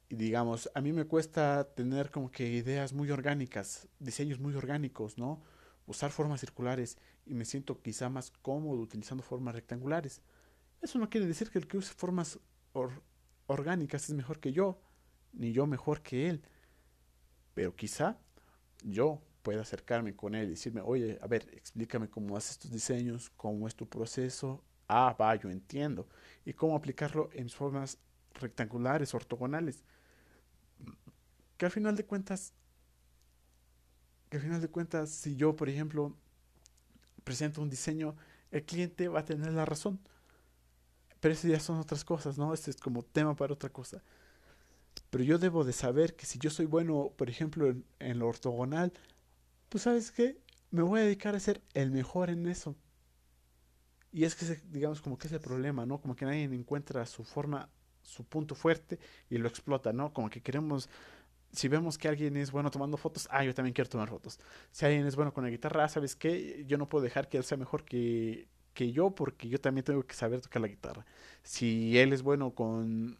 y 0.09 0.15
digamos, 0.15 0.69
a 0.73 0.81
mí 0.81 0.91
me 0.91 1.05
cuesta 1.05 1.63
tener 1.75 2.09
como 2.09 2.31
que 2.31 2.47
ideas 2.47 2.93
muy 2.93 3.11
orgánicas, 3.11 3.87
diseños 3.99 4.39
muy 4.39 4.55
orgánicos, 4.55 5.17
¿no? 5.17 5.41
Usar 5.89 6.11
formas 6.11 6.39
circulares 6.39 6.99
y 7.25 7.33
me 7.33 7.45
siento 7.45 7.81
quizá 7.81 8.09
más 8.09 8.29
cómodo 8.43 8.79
utilizando 8.79 9.23
formas 9.23 9.55
rectangulares. 9.55 10.21
Eso 10.83 10.99
no 10.99 11.09
quiere 11.09 11.25
decir 11.25 11.49
que 11.49 11.57
el 11.57 11.67
que 11.67 11.77
use 11.77 11.91
formas 11.95 12.39
orgánicas 13.47 14.07
es 14.07 14.13
mejor 14.13 14.39
que 14.39 14.53
yo, 14.53 14.79
ni 15.33 15.51
yo 15.51 15.65
mejor 15.65 16.03
que 16.03 16.29
él. 16.29 16.43
Pero 17.55 17.75
quizá 17.75 18.19
yo 18.83 19.19
pueda 19.41 19.61
acercarme 19.63 20.15
con 20.15 20.35
él 20.35 20.45
y 20.45 20.49
decirme, 20.51 20.81
oye, 20.81 21.17
a 21.23 21.25
ver, 21.25 21.49
explícame 21.53 22.07
cómo 22.07 22.37
haces 22.37 22.59
tus 22.59 22.69
diseños, 22.69 23.31
cómo 23.31 23.67
es 23.67 23.75
tu 23.75 23.89
proceso. 23.89 24.63
Ah, 24.87 25.17
va, 25.19 25.35
yo 25.37 25.49
entiendo. 25.49 26.07
Y 26.45 26.53
cómo 26.53 26.75
aplicarlo 26.75 27.31
en 27.33 27.49
formas 27.49 27.97
rectangulares, 28.35 29.15
ortogonales. 29.15 29.83
que 31.57 31.65
al 31.65 31.71
final 31.71 31.95
de 31.95 32.05
cuentas, 32.05 32.53
que 34.29 34.37
al 34.37 34.43
final 34.43 34.61
de 34.61 34.69
cuentas, 34.69 35.09
si 35.09 35.35
yo, 35.35 35.55
por 35.55 35.69
ejemplo, 35.69 36.15
presento 37.23 37.61
un 37.61 37.69
diseño, 37.69 38.15
el 38.51 38.63
cliente 38.63 39.07
va 39.07 39.21
a 39.21 39.25
tener 39.25 39.53
la 39.53 39.65
razón. 39.65 39.99
Pero 41.19 41.33
eso 41.33 41.47
ya 41.47 41.59
son 41.59 41.79
otras 41.79 42.05
cosas, 42.05 42.37
¿no? 42.37 42.53
Este 42.53 42.71
es 42.71 42.77
como 42.77 43.03
tema 43.03 43.35
para 43.35 43.53
otra 43.53 43.69
cosa. 43.69 44.01
Pero 45.09 45.23
yo 45.23 45.37
debo 45.37 45.63
de 45.63 45.73
saber 45.73 46.15
que 46.15 46.25
si 46.25 46.39
yo 46.39 46.49
soy 46.49 46.65
bueno, 46.65 47.11
por 47.17 47.29
ejemplo, 47.29 47.67
en, 47.67 47.83
en 47.99 48.19
lo 48.19 48.27
ortogonal, 48.27 48.93
pues 49.69 49.83
sabes 49.83 50.11
qué, 50.11 50.37
me 50.71 50.81
voy 50.81 51.01
a 51.01 51.03
dedicar 51.03 51.35
a 51.35 51.39
ser 51.39 51.61
el 51.73 51.91
mejor 51.91 52.29
en 52.29 52.47
eso. 52.47 52.75
Y 54.11 54.23
es 54.23 54.35
que, 54.35 54.59
digamos, 54.71 55.01
como 55.01 55.17
que 55.17 55.27
es 55.27 55.33
el 55.33 55.39
problema, 55.39 55.85
¿no? 55.85 56.01
Como 56.01 56.15
que 56.15 56.25
nadie 56.25 56.43
encuentra 56.43 57.05
su 57.05 57.23
forma, 57.23 57.69
su 58.01 58.23
punto 58.23 58.55
fuerte 58.55 58.99
y 59.29 59.37
lo 59.37 59.47
explota, 59.47 59.93
¿no? 59.93 60.13
Como 60.13 60.29
que 60.29 60.41
queremos, 60.41 60.89
si 61.51 61.67
vemos 61.67 61.97
que 61.97 62.07
alguien 62.07 62.37
es 62.37 62.51
bueno 62.51 62.71
tomando 62.71 62.97
fotos, 62.97 63.27
ah, 63.31 63.43
yo 63.43 63.53
también 63.53 63.73
quiero 63.73 63.89
tomar 63.89 64.09
fotos. 64.09 64.39
Si 64.71 64.85
alguien 64.85 65.05
es 65.07 65.15
bueno 65.15 65.33
con 65.33 65.43
la 65.43 65.49
guitarra, 65.49 65.85
ah, 65.85 65.89
¿sabes 65.89 66.15
qué? 66.15 66.63
Yo 66.67 66.77
no 66.77 66.87
puedo 66.89 67.03
dejar 67.03 67.29
que 67.29 67.37
él 67.37 67.43
sea 67.43 67.57
mejor 67.57 67.85
que, 67.85 68.47
que 68.73 68.91
yo 68.91 69.11
porque 69.11 69.49
yo 69.49 69.59
también 69.59 69.85
tengo 69.85 70.03
que 70.05 70.15
saber 70.15 70.41
tocar 70.41 70.61
la 70.61 70.67
guitarra. 70.67 71.05
Si 71.43 71.97
él 71.97 72.13
es 72.13 72.21
bueno 72.23 72.51
con 72.51 73.17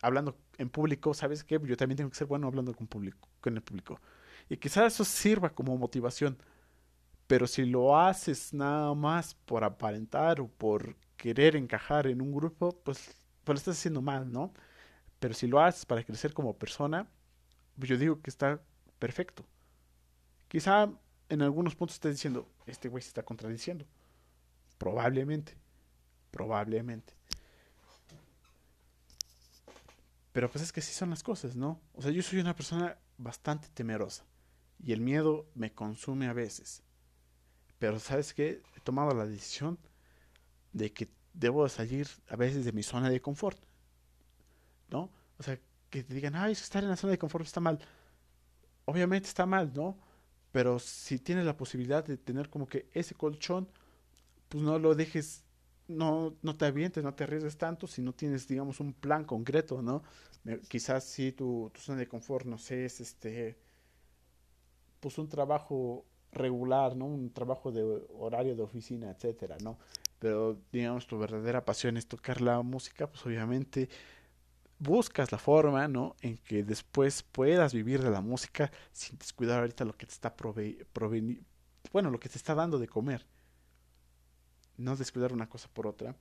hablando 0.00 0.36
en 0.58 0.68
público, 0.70 1.14
¿sabes 1.14 1.44
qué? 1.44 1.60
Yo 1.64 1.76
también 1.76 1.96
tengo 1.96 2.10
que 2.10 2.16
ser 2.16 2.26
bueno 2.26 2.46
hablando 2.48 2.74
con 2.74 2.86
público, 2.86 3.28
con 3.40 3.54
el 3.56 3.62
público. 3.62 4.00
Y 4.48 4.56
quizás 4.56 4.94
eso 4.94 5.04
sirva 5.04 5.50
como 5.50 5.76
motivación 5.78 6.38
pero 7.32 7.46
si 7.46 7.64
lo 7.64 7.96
haces 7.98 8.52
nada 8.52 8.94
más 8.94 9.34
por 9.34 9.64
aparentar 9.64 10.38
o 10.40 10.48
por 10.48 10.96
querer 11.16 11.56
encajar 11.56 12.06
en 12.06 12.20
un 12.20 12.30
grupo, 12.30 12.72
pues, 12.84 13.16
pues 13.44 13.54
lo 13.54 13.58
estás 13.58 13.78
haciendo 13.78 14.02
mal, 14.02 14.30
¿no? 14.30 14.52
Pero 15.18 15.34
si 15.34 15.46
lo 15.46 15.60
haces 15.60 15.86
para 15.86 16.04
crecer 16.04 16.34
como 16.34 16.58
persona, 16.58 17.08
pues 17.78 17.88
yo 17.88 17.98
digo 17.98 18.20
que 18.20 18.30
está 18.30 18.60
perfecto. 18.98 19.44
Quizá 20.48 20.90
en 21.28 21.42
algunos 21.42 21.74
puntos 21.74 21.94
estés 21.94 22.14
diciendo, 22.14 22.48
este 22.66 22.88
güey 22.88 23.02
se 23.02 23.08
está 23.08 23.22
contradiciendo. 23.22 23.86
Probablemente. 24.78 25.56
Probablemente. 26.30 27.14
Pero 30.32 30.50
pues 30.50 30.64
es 30.64 30.72
que 30.72 30.80
sí 30.80 30.92
son 30.92 31.10
las 31.10 31.22
cosas, 31.22 31.56
¿no? 31.56 31.80
O 31.94 32.02
sea, 32.02 32.10
yo 32.10 32.22
soy 32.22 32.38
una 32.38 32.56
persona 32.56 32.98
bastante 33.18 33.68
temerosa. 33.74 34.24
Y 34.84 34.92
el 34.92 35.00
miedo 35.00 35.46
me 35.54 35.72
consume 35.72 36.26
a 36.26 36.32
veces. 36.32 36.82
Pero 37.78 37.98
sabes 37.98 38.34
qué? 38.34 38.62
He 38.76 38.80
tomado 38.80 39.14
la 39.14 39.26
decisión 39.26 39.78
de 40.72 40.92
que 40.92 41.08
debo 41.34 41.68
salir 41.68 42.08
a 42.28 42.36
veces 42.36 42.64
de 42.64 42.72
mi 42.72 42.82
zona 42.82 43.10
de 43.10 43.20
confort. 43.20 43.58
¿No? 44.90 45.10
O 45.38 45.42
sea, 45.42 45.58
que 45.92 46.02
te 46.02 46.14
digan, 46.14 46.34
ay, 46.34 46.52
estar 46.52 46.82
en 46.82 46.88
la 46.88 46.96
zona 46.96 47.10
de 47.12 47.18
confort 47.18 47.44
está 47.44 47.60
mal. 47.60 47.78
Obviamente 48.86 49.28
está 49.28 49.44
mal, 49.44 49.70
¿no? 49.74 49.98
Pero 50.50 50.78
si 50.78 51.18
tienes 51.18 51.44
la 51.44 51.54
posibilidad 51.54 52.02
de 52.02 52.16
tener 52.16 52.48
como 52.48 52.66
que 52.66 52.88
ese 52.94 53.14
colchón, 53.14 53.68
pues 54.48 54.64
no 54.64 54.78
lo 54.78 54.94
dejes, 54.94 55.44
no, 55.88 56.34
no 56.40 56.56
te 56.56 56.64
avientes, 56.64 57.04
no 57.04 57.12
te 57.14 57.24
arriesgues 57.24 57.58
tanto 57.58 57.86
si 57.86 58.00
no 58.00 58.14
tienes, 58.14 58.48
digamos, 58.48 58.80
un 58.80 58.94
plan 58.94 59.24
concreto, 59.24 59.82
¿no? 59.82 60.02
Quizás 60.68 61.04
si 61.04 61.32
tu, 61.32 61.70
tu 61.74 61.80
zona 61.82 61.98
de 61.98 62.08
confort, 62.08 62.46
no 62.46 62.56
sé, 62.56 62.86
es 62.86 63.00
este, 63.02 63.58
pues 64.98 65.18
un 65.18 65.28
trabajo 65.28 66.06
regular, 66.32 66.96
¿no? 66.96 67.04
Un 67.04 67.30
trabajo 67.34 67.70
de 67.70 67.82
horario 68.18 68.56
de 68.56 68.62
oficina, 68.62 69.10
etcétera, 69.10 69.58
¿no? 69.62 69.78
Pero 70.18 70.58
digamos 70.72 71.06
tu 71.06 71.18
verdadera 71.18 71.66
pasión 71.66 71.98
es 71.98 72.06
tocar 72.06 72.40
la 72.40 72.62
música, 72.62 73.08
pues 73.08 73.26
obviamente 73.26 73.90
buscas 74.82 75.30
la 75.30 75.38
forma, 75.38 75.86
¿no? 75.88 76.16
En 76.20 76.36
que 76.38 76.64
después 76.64 77.22
puedas 77.22 77.72
vivir 77.72 78.02
de 78.02 78.10
la 78.10 78.20
música 78.20 78.70
sin 78.92 79.18
descuidar 79.18 79.60
ahorita 79.60 79.84
lo 79.84 79.96
que 79.96 80.06
te 80.06 80.12
está 80.12 80.34
bueno, 81.92 82.10
lo 82.10 82.18
que 82.18 82.28
te 82.28 82.38
está 82.38 82.54
dando 82.54 82.78
de 82.78 82.88
comer. 82.88 83.26
No 84.76 84.96
descuidar 84.96 85.32
una 85.32 85.48
cosa 85.48 85.68
por 85.72 85.86
otra. 85.86 86.16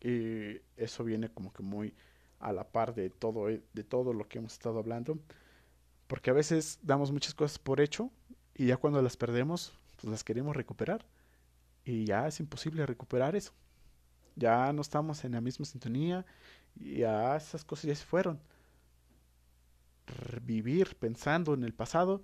Y 0.00 0.60
eso 0.76 1.04
viene 1.04 1.28
como 1.30 1.52
que 1.52 1.62
muy 1.62 1.94
a 2.38 2.52
la 2.52 2.68
par 2.68 2.94
de 2.94 3.10
todo, 3.10 3.46
de 3.46 3.84
todo 3.84 4.12
lo 4.12 4.28
que 4.28 4.38
hemos 4.38 4.52
estado 4.52 4.78
hablando. 4.78 5.18
Porque 6.06 6.30
a 6.30 6.34
veces 6.34 6.78
damos 6.82 7.12
muchas 7.12 7.34
cosas 7.34 7.58
por 7.58 7.80
hecho 7.80 8.10
y 8.54 8.66
ya 8.66 8.76
cuando 8.76 9.02
las 9.02 9.16
perdemos, 9.16 9.72
pues 9.96 10.10
las 10.10 10.24
queremos 10.24 10.56
recuperar. 10.56 11.04
Y 11.84 12.04
ya 12.04 12.26
es 12.26 12.40
imposible 12.40 12.86
recuperar 12.86 13.36
eso. 13.36 13.52
Ya 14.36 14.72
no 14.72 14.82
estamos 14.82 15.24
en 15.24 15.32
la 15.32 15.40
misma 15.40 15.66
sintonía. 15.66 16.24
Y 16.76 16.98
ya 16.98 17.36
esas 17.36 17.64
cosas 17.64 17.86
ya 17.86 17.94
se 17.94 18.04
fueron. 18.04 18.40
Vivir 20.42 20.96
pensando 20.96 21.54
en 21.54 21.64
el 21.64 21.74
pasado 21.74 22.22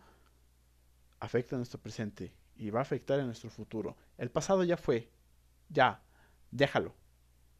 afecta 1.18 1.56
a 1.56 1.58
nuestro 1.58 1.80
presente 1.80 2.32
y 2.56 2.70
va 2.70 2.80
a 2.80 2.82
afectar 2.82 3.18
a 3.18 3.24
nuestro 3.24 3.50
futuro. 3.50 3.96
El 4.18 4.30
pasado 4.30 4.62
ya 4.64 4.76
fue. 4.76 5.10
Ya. 5.68 6.02
Déjalo. 6.50 6.94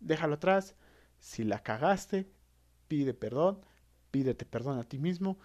Déjalo 0.01 0.35
atrás. 0.35 0.75
Si 1.19 1.45
la 1.45 1.63
cagaste, 1.63 2.31
pide 2.89 3.15
perdón. 3.15 3.61
Pídete 4.11 4.45
perdón 4.45 4.79
a 4.79 4.85
ti 4.85 4.99
mismo 4.99 5.39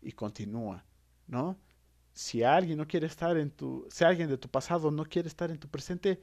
y 0.00 0.12
continúa. 0.12 0.84
¿No? 1.26 1.58
si 2.14 2.44
alguien 2.44 2.78
no 2.78 2.86
quiere 2.86 3.08
estar 3.08 3.36
en 3.36 3.50
tu, 3.50 3.86
si 3.90 4.04
alguien 4.04 4.28
de 4.28 4.38
tu 4.38 4.48
pasado 4.48 4.90
no 4.90 5.04
quiere 5.04 5.28
estar 5.28 5.50
en 5.50 5.58
tu 5.58 5.68
presente, 5.68 6.22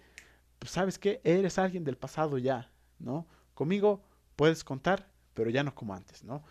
pues 0.58 0.72
sabes 0.72 0.98
que 0.98 1.20
eres 1.24 1.60
alguien 1.60 1.84
del 1.84 1.98
pasado 1.98 2.38
ya, 2.38 2.72
¿no? 2.98 3.28
Conmigo 3.54 4.02
puedes 4.36 4.64
contar, 4.64 5.08
pero 5.34 5.50
ya 5.50 5.64
no 5.64 5.74
como 5.74 5.94
antes, 5.94 6.24
¿no? 6.24 6.44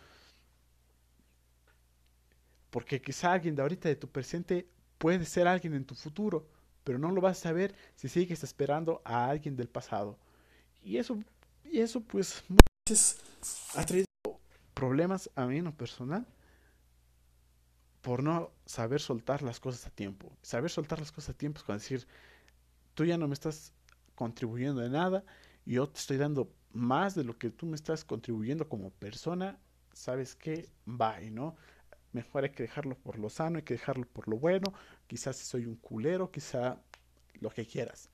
Porque 2.70 3.02
quizá 3.02 3.32
alguien 3.32 3.54
de 3.56 3.62
ahorita 3.62 3.88
de 3.88 3.96
tu 3.96 4.08
presente 4.08 4.68
puede 4.98 5.24
ser 5.24 5.48
alguien 5.48 5.74
en 5.74 5.84
tu 5.84 5.94
futuro, 5.94 6.46
pero 6.84 6.98
no 6.98 7.10
lo 7.10 7.20
vas 7.20 7.38
a 7.38 7.42
saber 7.42 7.74
si 7.96 8.08
sigues 8.08 8.44
esperando 8.44 9.02
a 9.04 9.28
alguien 9.28 9.56
del 9.56 9.68
pasado. 9.68 10.18
Y 10.82 10.96
eso, 10.98 11.18
y 11.64 11.80
eso 11.80 12.00
pues 12.00 12.44
muchas 12.48 12.88
veces 12.88 13.22
ha 13.74 13.84
traído 13.84 14.06
problemas 14.74 15.30
a 15.34 15.46
mí 15.46 15.58
en 15.58 15.64
lo 15.64 15.76
personal 15.76 16.26
por 18.00 18.22
no 18.22 18.50
saber 18.64 19.00
soltar 19.00 19.42
las 19.42 19.60
cosas 19.60 19.86
a 19.86 19.90
tiempo. 19.90 20.32
Saber 20.42 20.70
soltar 20.70 20.98
las 20.98 21.12
cosas 21.12 21.34
a 21.34 21.38
tiempo 21.38 21.58
es 21.58 21.64
cuando 21.64 21.82
decir, 21.82 22.06
tú 22.94 23.04
ya 23.04 23.18
no 23.18 23.28
me 23.28 23.34
estás 23.34 23.72
contribuyendo 24.14 24.80
de 24.80 24.90
nada, 24.90 25.24
yo 25.66 25.88
te 25.88 25.98
estoy 25.98 26.16
dando 26.16 26.50
más 26.72 27.14
de 27.14 27.24
lo 27.24 27.38
que 27.38 27.50
tú 27.50 27.66
me 27.66 27.76
estás 27.76 28.04
contribuyendo 28.04 28.68
como 28.68 28.90
persona, 28.90 29.58
¿sabes 29.92 30.34
qué? 30.34 30.68
Bye, 30.86 31.30
¿no? 31.30 31.56
Mejor 32.12 32.44
hay 32.44 32.50
que 32.50 32.64
dejarlo 32.64 32.96
por 32.96 33.18
lo 33.18 33.30
sano, 33.30 33.58
hay 33.58 33.62
que 33.64 33.74
dejarlo 33.74 34.06
por 34.06 34.28
lo 34.28 34.36
bueno, 34.36 34.72
quizás 35.06 35.36
soy 35.36 35.66
un 35.66 35.76
culero, 35.76 36.30
quizá 36.30 36.80
lo 37.40 37.50
que 37.50 37.66
quieras, 37.66 38.10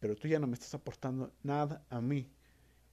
pero 0.00 0.16
tú 0.16 0.28
ya 0.28 0.38
no 0.38 0.46
me 0.46 0.54
estás 0.54 0.74
aportando 0.74 1.32
nada 1.42 1.84
a 1.90 2.00
mí. 2.00 2.30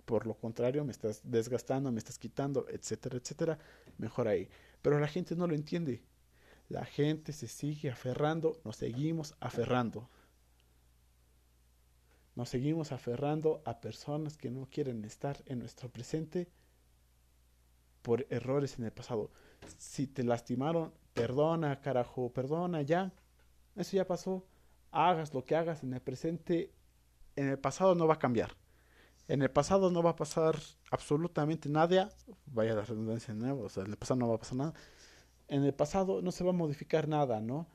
Por 0.05 0.25
lo 0.25 0.33
contrario, 0.33 0.83
me 0.83 0.91
estás 0.91 1.21
desgastando, 1.23 1.91
me 1.91 1.99
estás 1.99 2.17
quitando, 2.17 2.65
etcétera, 2.69 3.17
etcétera. 3.17 3.59
Mejor 3.97 4.27
ahí. 4.27 4.49
Pero 4.81 4.99
la 4.99 5.07
gente 5.07 5.35
no 5.35 5.47
lo 5.47 5.53
entiende. 5.53 6.03
La 6.69 6.85
gente 6.85 7.33
se 7.33 7.47
sigue 7.47 7.89
aferrando, 7.89 8.59
nos 8.63 8.77
seguimos 8.77 9.35
aferrando. 9.39 10.09
Nos 12.35 12.49
seguimos 12.49 12.91
aferrando 12.91 13.61
a 13.65 13.81
personas 13.81 14.37
que 14.37 14.49
no 14.49 14.67
quieren 14.69 15.03
estar 15.05 15.37
en 15.45 15.59
nuestro 15.59 15.89
presente 15.89 16.49
por 18.01 18.25
errores 18.29 18.79
en 18.79 18.85
el 18.85 18.91
pasado. 18.91 19.31
Si 19.77 20.07
te 20.07 20.23
lastimaron, 20.23 20.93
perdona, 21.13 21.81
carajo, 21.81 22.31
perdona 22.31 22.81
ya. 22.81 23.11
Eso 23.75 23.97
ya 23.97 24.07
pasó. 24.07 24.45
Hagas 24.91 25.33
lo 25.33 25.45
que 25.45 25.55
hagas 25.55 25.83
en 25.83 25.93
el 25.93 26.01
presente, 26.01 26.71
en 27.35 27.49
el 27.49 27.59
pasado 27.59 27.95
no 27.95 28.07
va 28.07 28.15
a 28.15 28.19
cambiar. 28.19 28.55
En 29.27 29.41
el 29.41 29.51
pasado 29.51 29.91
no 29.91 30.01
va 30.03 30.11
a 30.11 30.15
pasar 30.15 30.57
absolutamente 30.89 31.69
nada. 31.69 32.09
Vaya 32.47 32.73
la 32.73 32.83
redundancia 32.83 33.33
de 33.33 33.39
nuevo, 33.39 33.63
o 33.63 33.69
sea, 33.69 33.83
en 33.83 33.91
el 33.91 33.97
pasado 33.97 34.19
no 34.19 34.29
va 34.29 34.35
a 34.35 34.39
pasar 34.39 34.57
nada 34.57 34.73
en 35.51 35.65
el 35.65 35.73
pasado 35.73 36.21
no 36.21 36.31
se 36.31 36.45
va 36.45 36.51
a 36.51 36.53
modificar 36.53 37.09
nada, 37.09 37.41
¿no? 37.41 37.67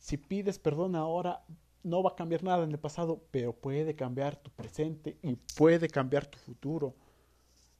Si 0.00 0.16
pides 0.16 0.58
perdón 0.58 0.96
ahora, 0.96 1.44
no 1.84 2.02
va 2.02 2.10
a 2.10 2.16
cambiar 2.16 2.42
nada 2.42 2.64
en 2.64 2.72
el 2.72 2.78
pasado, 2.78 3.22
pero 3.30 3.52
puede 3.52 3.94
cambiar 3.94 4.36
tu 4.36 4.50
presente 4.50 5.16
y 5.22 5.36
puede 5.36 5.88
cambiar 5.88 6.26
tu 6.26 6.38
futuro. 6.38 6.94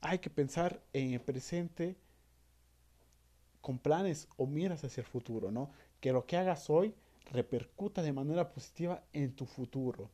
Hay 0.03 0.19
que 0.19 0.31
pensar 0.31 0.81
en 0.93 1.15
el 1.15 1.21
presente 1.21 1.97
con 3.63 3.79
planes 3.79 4.29
o 4.37 4.47
miras 4.47 4.85
hacia 4.85 5.01
el 5.01 5.07
futuro, 5.07 5.51
¿no? 5.51 5.71
Que 6.01 6.13
lo 6.13 6.27
que 6.27 6.37
hagas 6.37 6.69
hoy 6.69 6.95
repercuta 7.33 8.03
de 8.03 8.13
manera 8.13 8.51
positiva 8.53 9.03
en 9.15 9.35
tu 9.35 9.47
futuro. 9.47 10.11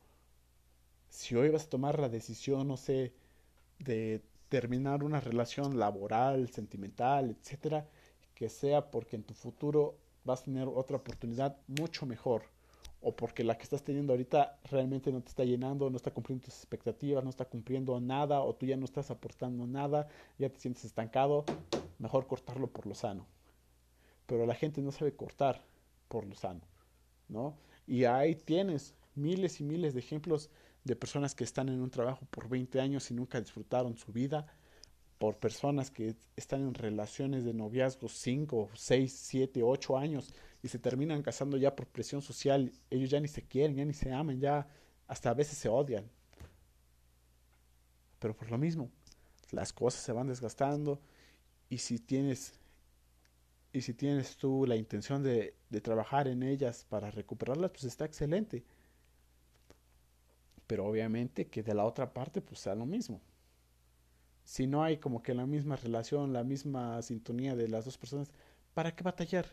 Si 1.09 1.35
hoy 1.35 1.49
vas 1.49 1.65
a 1.65 1.69
tomar 1.69 1.99
la 1.99 2.07
decisión, 2.07 2.69
no 2.69 2.77
sé, 2.77 3.11
de 3.79 4.21
terminar 4.47 5.03
una 5.03 5.19
relación 5.19 5.77
laboral, 5.77 6.49
sentimental, 6.49 7.31
etcétera, 7.31 7.85
que 8.35 8.47
sea 8.47 8.89
porque 8.89 9.17
en 9.17 9.23
tu 9.23 9.33
futuro 9.33 9.97
vas 10.23 10.41
a 10.41 10.45
tener 10.45 10.69
otra 10.69 10.95
oportunidad 10.95 11.57
mucho 11.67 12.05
mejor 12.05 12.43
o 13.01 13.15
porque 13.15 13.43
la 13.43 13.57
que 13.57 13.63
estás 13.63 13.83
teniendo 13.83 14.13
ahorita 14.13 14.59
realmente 14.69 15.11
no 15.11 15.21
te 15.21 15.29
está 15.29 15.43
llenando, 15.43 15.89
no 15.89 15.97
está 15.97 16.11
cumpliendo 16.11 16.45
tus 16.45 16.55
expectativas, 16.55 17.23
no 17.23 17.31
está 17.31 17.45
cumpliendo 17.45 17.99
nada 17.99 18.41
o 18.41 18.53
tú 18.55 18.67
ya 18.67 18.77
no 18.77 18.85
estás 18.85 19.09
aportando 19.09 19.65
nada, 19.65 20.07
ya 20.37 20.49
te 20.49 20.59
sientes 20.59 20.85
estancado, 20.85 21.45
mejor 21.97 22.27
cortarlo 22.27 22.67
por 22.67 22.85
lo 22.85 22.93
sano. 22.93 23.25
Pero 24.27 24.45
la 24.45 24.53
gente 24.53 24.81
no 24.81 24.91
sabe 24.91 25.15
cortar 25.15 25.63
por 26.07 26.25
lo 26.25 26.35
sano, 26.35 26.61
¿no? 27.27 27.57
Y 27.87 28.05
ahí 28.05 28.35
tienes 28.35 28.93
miles 29.15 29.59
y 29.59 29.63
miles 29.63 29.93
de 29.93 29.99
ejemplos 29.99 30.51
de 30.83 30.95
personas 30.95 31.33
que 31.33 31.43
están 31.43 31.69
en 31.69 31.81
un 31.81 31.89
trabajo 31.89 32.25
por 32.29 32.47
20 32.49 32.79
años 32.79 33.09
y 33.09 33.15
nunca 33.15 33.41
disfrutaron 33.41 33.97
su 33.97 34.11
vida, 34.11 34.47
por 35.21 35.37
personas 35.37 35.91
que 35.91 36.15
están 36.35 36.61
en 36.61 36.73
relaciones 36.73 37.45
de 37.45 37.53
noviazgo 37.53 38.09
5, 38.09 38.71
6, 38.73 39.13
7, 39.13 39.61
8 39.61 39.95
años 39.95 40.33
y 40.63 40.67
se 40.67 40.79
terminan 40.79 41.21
casando 41.21 41.57
ya 41.57 41.75
por 41.75 41.85
presión 41.85 42.23
social, 42.23 42.71
ellos 42.89 43.11
ya 43.11 43.19
ni 43.19 43.27
se 43.27 43.43
quieren, 43.43 43.75
ya 43.75 43.85
ni 43.85 43.93
se 43.93 44.11
aman, 44.11 44.39
ya 44.39 44.67
hasta 45.07 45.29
a 45.29 45.35
veces 45.35 45.59
se 45.59 45.69
odian. 45.69 46.09
Pero 48.17 48.35
por 48.35 48.49
lo 48.49 48.57
mismo, 48.57 48.89
las 49.51 49.71
cosas 49.71 50.01
se 50.01 50.11
van 50.11 50.25
desgastando 50.25 50.99
y 51.69 51.77
si 51.77 51.99
tienes 51.99 52.53
y 53.73 53.81
si 53.81 53.93
tienes 53.93 54.37
tú 54.37 54.65
la 54.65 54.75
intención 54.75 55.21
de, 55.21 55.53
de 55.69 55.81
trabajar 55.81 56.29
en 56.29 56.41
ellas 56.41 56.83
para 56.89 57.11
recuperarlas, 57.11 57.69
pues 57.69 57.83
está 57.83 58.05
excelente. 58.05 58.63
Pero 60.65 60.87
obviamente 60.87 61.45
que 61.45 61.61
de 61.61 61.75
la 61.75 61.85
otra 61.85 62.11
parte 62.11 62.41
pues 62.41 62.59
sea 62.59 62.73
lo 62.73 62.87
mismo. 62.87 63.21
Si 64.43 64.67
no 64.67 64.83
hay 64.83 64.97
como 64.97 65.23
que 65.23 65.33
la 65.33 65.45
misma 65.45 65.75
relación, 65.77 66.33
la 66.33 66.43
misma 66.43 67.01
sintonía 67.01 67.55
de 67.55 67.67
las 67.67 67.85
dos 67.85 67.97
personas, 67.97 68.31
¿para 68.73 68.95
qué 68.95 69.03
batallar? 69.03 69.47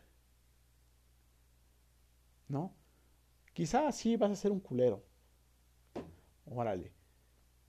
¿No? 2.48 2.74
Quizás 3.54 3.96
sí 3.96 4.16
vas 4.16 4.30
a 4.32 4.36
ser 4.36 4.52
un 4.52 4.60
culero. 4.60 5.04
Órale. 6.46 6.92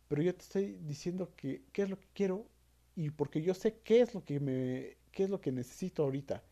Pero 0.08 0.22
yo 0.24 0.36
te 0.36 0.44
estoy 0.44 0.74
diciendo 0.84 1.34
que 1.36 1.64
qué 1.74 1.84
es 1.84 1.90
lo 1.90 2.00
que 2.00 2.08
quiero 2.14 2.48
y 2.96 3.12
porque 3.12 3.42
yo 3.42 3.54
sé 3.54 3.80
qué 3.84 4.02
es 4.02 4.14
lo 4.16 4.24
que 4.26 4.40
me 4.40 4.98
qué 5.12 5.24
es 5.26 5.30
lo 5.30 5.42
que 5.42 5.52
necesito 5.52 6.04
ahorita. 6.04 6.44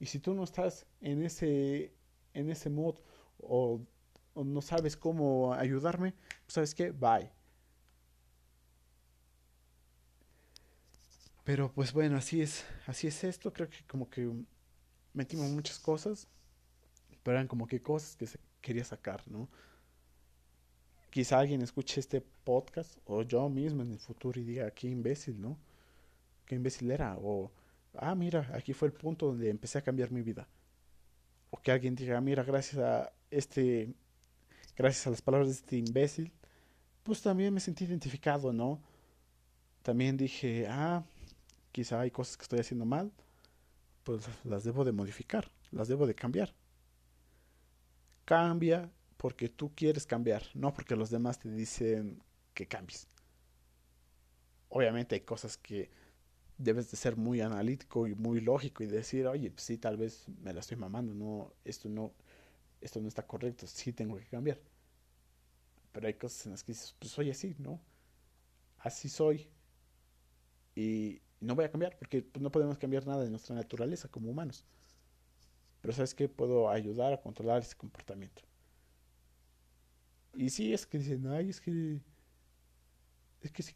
Y 0.00 0.06
si 0.06 0.18
tú 0.18 0.34
no 0.34 0.44
estás 0.44 0.86
en 1.00 1.22
ese 1.22 1.92
en 2.34 2.50
ese 2.50 2.70
mood 2.70 2.96
o, 3.38 3.80
o 4.34 4.44
no 4.44 4.62
sabes 4.62 4.96
cómo 4.96 5.52
ayudarme, 5.54 6.14
pues 6.46 6.54
sabes 6.54 6.74
qué, 6.74 6.90
bye. 6.92 7.30
Pero 11.48 11.72
pues 11.72 11.94
bueno, 11.94 12.18
así 12.18 12.42
es, 12.42 12.66
así 12.86 13.06
es 13.06 13.24
esto, 13.24 13.50
creo 13.54 13.70
que 13.70 13.78
como 13.86 14.10
que 14.10 14.30
metimos 15.14 15.48
muchas 15.48 15.78
cosas, 15.78 16.28
pero 17.22 17.38
eran 17.38 17.48
como 17.48 17.66
que 17.66 17.80
cosas 17.80 18.16
que 18.16 18.26
quería 18.60 18.84
sacar, 18.84 19.26
¿no? 19.26 19.48
quizá 21.08 21.38
alguien 21.38 21.62
escuche 21.62 22.00
este 22.00 22.20
podcast 22.20 22.98
o 23.06 23.22
yo 23.22 23.48
mismo 23.48 23.80
en 23.80 23.92
el 23.92 23.98
futuro 23.98 24.38
y 24.38 24.44
diga, 24.44 24.70
qué 24.72 24.88
imbécil, 24.88 25.40
¿no? 25.40 25.56
Qué 26.44 26.54
imbécil 26.54 26.90
era. 26.90 27.16
O, 27.16 27.50
ah, 27.94 28.14
mira, 28.14 28.50
aquí 28.52 28.74
fue 28.74 28.88
el 28.88 28.92
punto 28.92 29.28
donde 29.28 29.48
empecé 29.48 29.78
a 29.78 29.82
cambiar 29.82 30.10
mi 30.10 30.20
vida. 30.20 30.46
O 31.48 31.56
que 31.56 31.72
alguien 31.72 31.94
diga, 31.94 32.20
mira, 32.20 32.42
gracias 32.42 32.76
a 32.76 33.10
este, 33.30 33.94
gracias 34.76 35.06
a 35.06 35.10
las 35.12 35.22
palabras 35.22 35.48
de 35.48 35.54
este 35.54 35.78
imbécil, 35.78 36.30
pues 37.04 37.22
también 37.22 37.54
me 37.54 37.60
sentí 37.60 37.84
identificado, 37.84 38.52
¿no? 38.52 38.82
También 39.82 40.14
dije, 40.18 40.66
ah, 40.68 41.02
quizá 41.72 42.00
hay 42.00 42.10
cosas 42.10 42.36
que 42.36 42.42
estoy 42.42 42.60
haciendo 42.60 42.84
mal, 42.84 43.12
pues 44.04 44.28
las 44.44 44.64
debo 44.64 44.84
de 44.84 44.92
modificar, 44.92 45.50
las 45.70 45.88
debo 45.88 46.06
de 46.06 46.14
cambiar. 46.14 46.54
Cambia 48.24 48.90
porque 49.16 49.48
tú 49.48 49.74
quieres 49.74 50.06
cambiar, 50.06 50.44
no 50.54 50.72
porque 50.72 50.96
los 50.96 51.10
demás 51.10 51.38
te 51.38 51.50
dicen 51.50 52.22
que 52.54 52.66
cambies. 52.66 53.08
Obviamente 54.68 55.14
hay 55.14 55.22
cosas 55.22 55.56
que 55.56 55.90
debes 56.58 56.90
de 56.90 56.96
ser 56.96 57.16
muy 57.16 57.40
analítico 57.40 58.06
y 58.06 58.14
muy 58.14 58.40
lógico 58.40 58.82
y 58.82 58.86
decir, 58.86 59.26
oye, 59.26 59.50
pues 59.50 59.62
sí, 59.62 59.78
tal 59.78 59.96
vez 59.96 60.26
me 60.42 60.52
la 60.52 60.60
estoy 60.60 60.76
mamando, 60.76 61.14
no, 61.14 61.52
esto 61.64 61.88
no, 61.88 62.12
esto 62.80 63.00
no 63.00 63.08
está 63.08 63.26
correcto, 63.26 63.66
sí 63.66 63.92
tengo 63.92 64.16
que 64.16 64.26
cambiar. 64.26 64.60
Pero 65.92 66.06
hay 66.06 66.14
cosas 66.14 66.46
en 66.46 66.52
las 66.52 66.62
que 66.62 66.72
dices, 66.72 66.94
pues 66.98 67.12
soy 67.12 67.30
así, 67.30 67.54
¿no? 67.58 67.80
Así 68.78 69.08
soy. 69.08 69.48
Y 70.74 71.20
no 71.40 71.54
voy 71.54 71.64
a 71.64 71.70
cambiar 71.70 71.96
porque 71.98 72.22
pues, 72.22 72.42
no 72.42 72.50
podemos 72.50 72.78
cambiar 72.78 73.06
nada 73.06 73.24
de 73.24 73.30
nuestra 73.30 73.54
naturaleza 73.54 74.08
como 74.08 74.30
humanos. 74.30 74.64
Pero 75.80 75.94
sabes 75.94 76.14
que 76.14 76.28
puedo 76.28 76.68
ayudar 76.68 77.12
a 77.12 77.20
controlar 77.20 77.62
ese 77.62 77.76
comportamiento. 77.76 78.42
Y 80.34 80.50
sí, 80.50 80.72
es 80.72 80.86
que 80.86 80.98
dicen, 80.98 81.26
ay, 81.28 81.50
es 81.50 81.60
que. 81.60 82.00
Es 83.40 83.52
que 83.52 83.62
si 83.62 83.74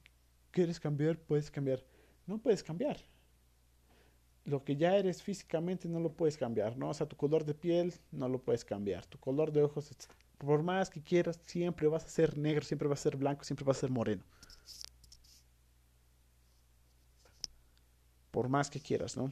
quieres 0.50 0.80
cambiar, 0.80 1.18
puedes 1.18 1.50
cambiar. 1.50 1.84
No 2.26 2.38
puedes 2.38 2.62
cambiar. 2.62 2.98
Lo 4.44 4.64
que 4.64 4.76
ya 4.76 4.96
eres 4.96 5.22
físicamente 5.22 5.88
no 5.88 6.00
lo 6.00 6.12
puedes 6.12 6.36
cambiar, 6.36 6.76
¿no? 6.76 6.90
O 6.90 6.94
sea, 6.94 7.06
tu 7.06 7.16
color 7.16 7.44
de 7.44 7.54
piel 7.54 7.94
no 8.10 8.28
lo 8.28 8.42
puedes 8.42 8.64
cambiar. 8.64 9.06
Tu 9.06 9.18
color 9.18 9.52
de 9.52 9.62
ojos, 9.62 9.90
por 10.38 10.62
más 10.64 10.90
que 10.90 11.00
quieras, 11.00 11.40
siempre 11.46 11.86
vas 11.86 12.04
a 12.04 12.08
ser 12.08 12.36
negro, 12.36 12.64
siempre 12.64 12.88
vas 12.88 13.00
a 13.00 13.02
ser 13.04 13.16
blanco, 13.16 13.44
siempre 13.44 13.64
vas 13.64 13.78
a 13.78 13.80
ser 13.82 13.90
moreno. 13.90 14.24
Por 18.42 18.48
más 18.48 18.70
que 18.70 18.80
quieras, 18.80 19.16
¿no? 19.16 19.30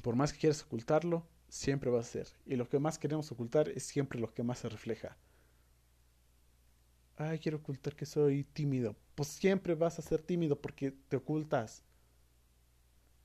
Por 0.00 0.14
más 0.14 0.32
que 0.32 0.38
quieras 0.38 0.62
ocultarlo, 0.62 1.26
siempre 1.48 1.90
va 1.90 1.98
a 1.98 2.04
ser. 2.04 2.28
Y 2.46 2.54
lo 2.54 2.68
que 2.68 2.78
más 2.78 2.98
queremos 2.98 3.32
ocultar 3.32 3.68
es 3.68 3.82
siempre 3.82 4.20
lo 4.20 4.32
que 4.32 4.44
más 4.44 4.60
se 4.60 4.68
refleja 4.68 5.16
ay, 7.16 7.38
quiero 7.38 7.58
ocultar 7.58 7.94
que 7.94 8.06
soy 8.06 8.44
tímido. 8.44 8.96
Pues 9.14 9.28
siempre 9.28 9.74
vas 9.74 9.98
a 9.98 10.02
ser 10.02 10.22
tímido 10.22 10.60
porque 10.60 10.92
te 11.08 11.16
ocultas. 11.16 11.82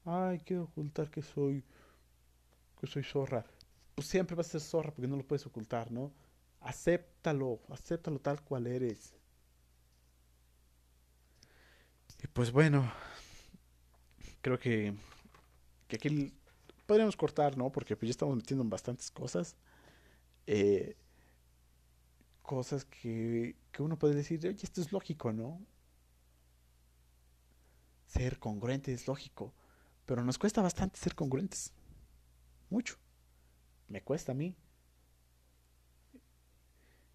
Ay, 0.06 0.40
quiero 0.40 0.64
ocultar 0.64 1.10
que 1.10 1.22
soy 1.22 1.64
que 2.80 2.88
soy 2.88 3.04
zorra. 3.04 3.46
Pues 3.96 4.08
siempre 4.08 4.36
vas 4.36 4.48
a 4.48 4.52
ser 4.52 4.62
zorra 4.62 4.92
porque 4.94 5.08
no 5.08 5.18
lo 5.18 5.26
puedes 5.26 5.46
ocultar, 5.46 5.92
¿no? 5.92 6.14
Acéptalo, 6.62 7.60
acéptalo 7.70 8.20
tal 8.20 8.42
cual 8.44 8.68
eres. 8.68 9.14
Y 12.24 12.28
pues 12.28 12.52
bueno, 12.52 12.92
creo 14.48 14.60
que, 14.60 14.94
que 15.90 15.98
aquí 15.98 16.34
podríamos 16.86 17.18
cortar, 17.18 17.58
¿no? 17.58 17.70
Porque 17.70 17.98
pues 17.98 18.08
ya 18.08 18.12
estamos 18.12 18.38
metiendo 18.38 18.64
en 18.64 18.70
bastantes 18.70 19.12
cosas. 19.12 19.58
Eh, 20.46 20.96
cosas 22.42 22.86
que, 22.86 23.58
que 23.74 23.84
uno 23.84 24.00
puede 24.00 24.16
decir, 24.16 24.40
oye, 24.48 24.58
esto 24.64 24.80
es 24.80 24.94
lógico, 24.94 25.34
¿no? 25.34 25.60
Ser 28.06 28.40
congruente 28.40 28.94
es 28.94 29.06
lógico, 29.06 29.54
pero 30.06 30.24
nos 30.24 30.38
cuesta 30.38 30.62
bastante 30.62 30.98
ser 30.98 31.14
congruentes. 31.14 31.74
Mucho. 32.70 32.96
Me 33.90 34.02
cuesta 34.02 34.32
a 34.32 34.36
mí. 34.36 34.56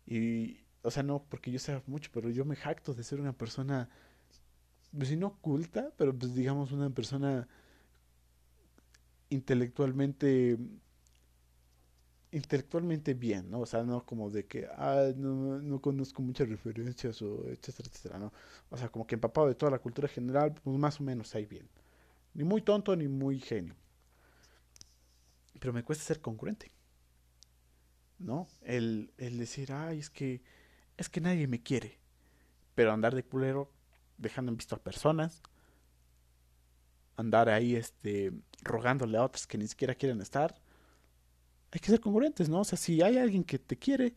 Y, 0.05 0.61
o 0.83 0.91
sea, 0.91 1.03
no 1.03 1.25
porque 1.25 1.51
yo 1.51 1.59
sea 1.59 1.83
mucho, 1.87 2.11
pero 2.13 2.29
yo 2.29 2.45
me 2.45 2.57
jacto 2.57 2.93
de 2.93 3.03
ser 3.03 3.23
una 3.23 3.33
persona, 3.33 3.89
pues 4.97 5.09
si 5.09 5.17
no 5.17 5.29
oculta, 5.29 5.93
pero 5.97 6.17
pues 6.17 6.35
digamos 6.35 6.73
una 6.73 6.91
persona 6.91 7.49
intelectualmente 9.31 10.59
intelectualmente 12.33 13.13
bien, 13.13 13.51
¿no? 13.51 13.61
O 13.61 13.67
sea, 13.67 13.83
no 13.83 14.05
como 14.07 14.31
de 14.31 14.47
que, 14.47 14.67
no, 15.17 15.61
no 15.61 15.81
conozco 15.81 16.23
muchas 16.23 16.49
referencias 16.49 17.21
o 17.21 17.47
etcétera, 17.49 17.91
etcétera, 17.91 18.19
¿no? 18.19 18.33
O 18.71 18.77
sea, 18.79 18.89
como 18.89 19.07
que 19.07 19.17
empapado 19.17 19.49
de 19.49 19.55
toda 19.55 19.71
la 19.71 19.79
cultura 19.79 20.09
general, 20.09 20.55
pues 20.55 20.79
más 20.79 20.99
o 20.99 21.05
menos 21.05 21.35
ahí 21.35 21.45
bien. 21.45 21.69
Ni 22.33 22.43
muy 22.43 22.63
tonto 22.63 22.97
ni 22.97 23.07
muy 23.07 23.39
genio. 23.39 23.77
Pero 25.61 25.75
me 25.75 25.85
cuesta 25.85 26.05
ser 26.05 26.21
congruente. 26.21 26.73
¿No? 28.19 28.49
El, 28.63 29.13
el 29.19 29.37
decir, 29.37 29.73
ay, 29.73 29.99
es 29.99 30.09
que, 30.09 30.41
es 30.97 31.11
que 31.11 31.21
nadie 31.21 31.47
me 31.47 31.63
quiere. 31.63 31.99
Pero 32.75 32.93
andar 32.93 33.15
de 33.15 33.25
culero, 33.25 33.71
dejando 34.23 34.51
en 34.51 34.57
visto 34.57 34.75
a 34.75 34.79
personas, 34.79 35.43
andar 37.17 37.49
ahí, 37.49 37.77
este, 37.77 38.33
rogándole 38.63 39.19
a 39.19 39.25
otras 39.25 39.47
que 39.47 39.59
ni 39.59 39.67
siquiera 39.67 39.95
quieren 39.95 40.21
estar, 40.21 40.55
hay 41.71 41.81
que 41.81 41.91
ser 41.91 42.01
congruentes, 42.01 42.49
¿no? 42.49 42.61
O 42.61 42.65
sea, 42.65 42.79
si 42.79 43.03
hay 43.03 43.19
alguien 43.19 43.45
que 43.45 43.59
te 43.59 43.79
quiere, 43.79 44.15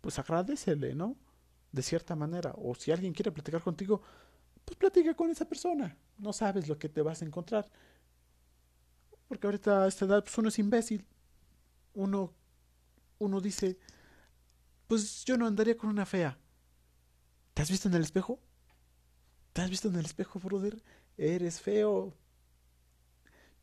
pues 0.00 0.18
agradecele, 0.18 0.94
¿no? 0.94 1.16
De 1.72 1.82
cierta 1.82 2.14
manera. 2.14 2.54
O 2.56 2.74
si 2.74 2.92
alguien 2.92 3.12
quiere 3.12 3.32
platicar 3.32 3.60
contigo, 3.62 4.02
pues 4.64 4.76
platica 4.76 5.14
con 5.14 5.30
esa 5.30 5.44
persona. 5.44 5.96
No 6.18 6.32
sabes 6.32 6.68
lo 6.68 6.78
que 6.78 6.88
te 6.88 7.02
vas 7.02 7.22
a 7.22 7.24
encontrar. 7.24 7.68
Porque 9.26 9.46
ahorita 9.46 9.84
a 9.84 9.88
esta 9.88 10.04
edad, 10.04 10.22
pues 10.22 10.36
uno 10.38 10.48
es 10.48 10.58
imbécil. 10.58 11.04
Uno, 11.94 12.32
uno 13.18 13.40
dice, 13.40 13.78
pues 14.86 15.24
yo 15.24 15.36
no 15.36 15.46
andaría 15.46 15.76
con 15.76 15.90
una 15.90 16.06
fea. 16.06 16.38
¿Te 17.54 17.62
has 17.62 17.70
visto 17.70 17.88
en 17.88 17.94
el 17.94 18.02
espejo? 18.02 18.38
¿Te 19.52 19.60
has 19.60 19.68
visto 19.68 19.88
en 19.88 19.96
el 19.96 20.06
espejo, 20.06 20.38
brother? 20.38 20.82
Eres 21.18 21.60
feo. 21.60 22.14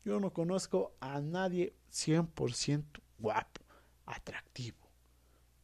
Yo 0.04 0.20
no 0.20 0.32
conozco 0.32 0.94
a 1.00 1.20
nadie 1.20 1.74
100% 1.90 2.84
guapo, 3.18 3.62
atractivo. 4.06 4.78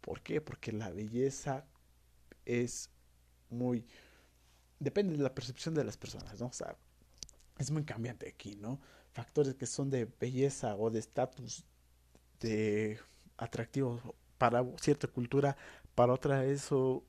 ¿Por 0.00 0.22
qué? 0.22 0.40
Porque 0.40 0.72
la 0.72 0.90
belleza 0.90 1.64
es 2.44 2.90
muy... 3.50 3.86
Depende 4.80 5.16
de 5.16 5.22
la 5.22 5.34
percepción 5.34 5.74
de 5.74 5.84
las 5.84 5.96
personas, 5.96 6.40
¿no? 6.40 6.48
O 6.48 6.52
sea, 6.52 6.76
es 7.58 7.70
muy 7.70 7.84
cambiante 7.84 8.28
aquí, 8.28 8.56
¿no? 8.56 8.80
Factores 9.12 9.54
que 9.54 9.66
son 9.66 9.90
de 9.90 10.04
belleza 10.04 10.74
o 10.74 10.90
de 10.90 10.98
estatus, 10.98 11.64
de 12.40 12.98
atractivo 13.36 14.00
para 14.38 14.64
cierta 14.80 15.06
cultura, 15.06 15.56
para 15.94 16.12
otra 16.12 16.44
eso, 16.44 17.04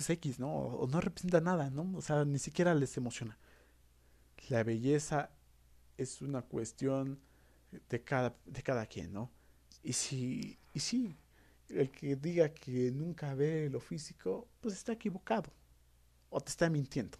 es 0.00 0.10
X, 0.10 0.38
¿no? 0.38 0.52
O 0.52 0.86
no 0.86 1.00
representa 1.00 1.40
nada, 1.40 1.70
¿no? 1.70 1.96
O 1.96 2.02
sea, 2.02 2.24
ni 2.24 2.38
siquiera 2.38 2.74
les 2.74 2.96
emociona. 2.96 3.38
La 4.48 4.62
belleza 4.62 5.30
es 5.96 6.22
una 6.22 6.42
cuestión 6.42 7.20
de 7.88 8.02
cada, 8.02 8.36
de 8.46 8.62
cada 8.62 8.86
quien, 8.86 9.12
¿no? 9.12 9.30
Y 9.82 9.92
si, 9.92 10.58
y 10.74 10.80
sí, 10.80 11.16
el 11.68 11.90
que 11.90 12.16
diga 12.16 12.52
que 12.52 12.90
nunca 12.92 13.34
ve 13.34 13.68
lo 13.70 13.80
físico, 13.80 14.48
pues 14.60 14.74
está 14.74 14.92
equivocado. 14.92 15.52
O 16.30 16.40
te 16.40 16.50
está 16.50 16.68
mintiendo. 16.70 17.18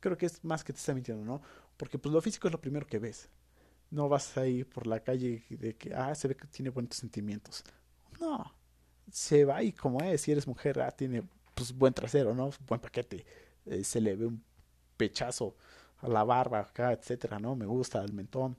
Creo 0.00 0.16
que 0.16 0.26
es 0.26 0.44
más 0.44 0.62
que 0.64 0.72
te 0.72 0.78
está 0.78 0.94
mintiendo, 0.94 1.24
¿no? 1.24 1.42
Porque 1.76 1.98
pues 1.98 2.12
lo 2.12 2.20
físico 2.20 2.48
es 2.48 2.52
lo 2.52 2.60
primero 2.60 2.86
que 2.86 2.98
ves. 2.98 3.28
No 3.90 4.08
vas 4.08 4.36
a 4.36 4.46
ir 4.46 4.68
por 4.68 4.86
la 4.86 5.00
calle 5.00 5.44
de 5.48 5.76
que, 5.76 5.94
ah, 5.94 6.14
se 6.14 6.28
ve 6.28 6.36
que 6.36 6.46
tiene 6.46 6.70
buenos 6.70 6.96
sentimientos. 6.96 7.64
No. 8.20 8.54
Se 9.10 9.44
va 9.44 9.62
y 9.62 9.72
como 9.72 10.02
es, 10.02 10.20
si 10.22 10.32
eres 10.32 10.46
mujer, 10.46 10.80
ah, 10.80 10.90
tiene 10.90 11.22
pues 11.58 11.76
buen 11.76 11.92
trasero, 11.92 12.34
¿no? 12.36 12.50
Buen 12.68 12.80
paquete. 12.80 13.26
Eh, 13.66 13.82
se 13.82 14.00
le 14.00 14.14
ve 14.14 14.26
un 14.26 14.44
pechazo 14.96 15.56
a 15.98 16.08
la 16.08 16.22
barba 16.22 16.60
acá, 16.60 16.92
etcétera, 16.92 17.40
¿no? 17.40 17.56
Me 17.56 17.66
gusta 17.66 18.00
el 18.04 18.12
mentón, 18.12 18.56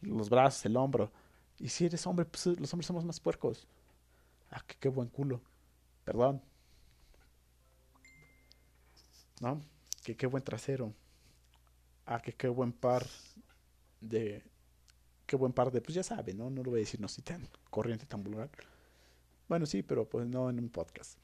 los 0.00 0.30
brazos, 0.30 0.64
el 0.64 0.76
hombro. 0.76 1.10
Y 1.58 1.68
si 1.68 1.86
eres 1.86 2.06
hombre, 2.06 2.24
pues 2.24 2.46
los 2.46 2.72
hombres 2.72 2.86
somos 2.86 3.04
más 3.04 3.18
puercos. 3.18 3.66
Ah, 4.50 4.62
que 4.64 4.76
qué 4.76 4.88
buen 4.88 5.08
culo. 5.08 5.42
Perdón. 6.04 6.40
¿No? 9.40 9.60
Que 10.04 10.16
qué 10.16 10.28
buen 10.28 10.44
trasero. 10.44 10.94
Ah, 12.06 12.20
que 12.22 12.32
qué 12.32 12.46
buen 12.48 12.72
par 12.72 13.04
de... 14.00 14.44
Qué 15.26 15.34
buen 15.34 15.52
par 15.52 15.72
de... 15.72 15.80
Pues 15.80 15.96
ya 15.96 16.04
sabe, 16.04 16.32
¿no? 16.32 16.48
No 16.50 16.62
lo 16.62 16.70
voy 16.70 16.78
a 16.78 16.84
decir, 16.84 17.00
no 17.00 17.08
si 17.08 17.22
tan 17.22 17.48
corriente, 17.70 18.06
tan 18.06 18.22
vulgar. 18.22 18.50
Bueno, 19.48 19.66
sí, 19.66 19.82
pero 19.82 20.08
pues 20.08 20.28
no 20.28 20.48
en 20.48 20.60
un 20.60 20.68
podcast. 20.68 21.18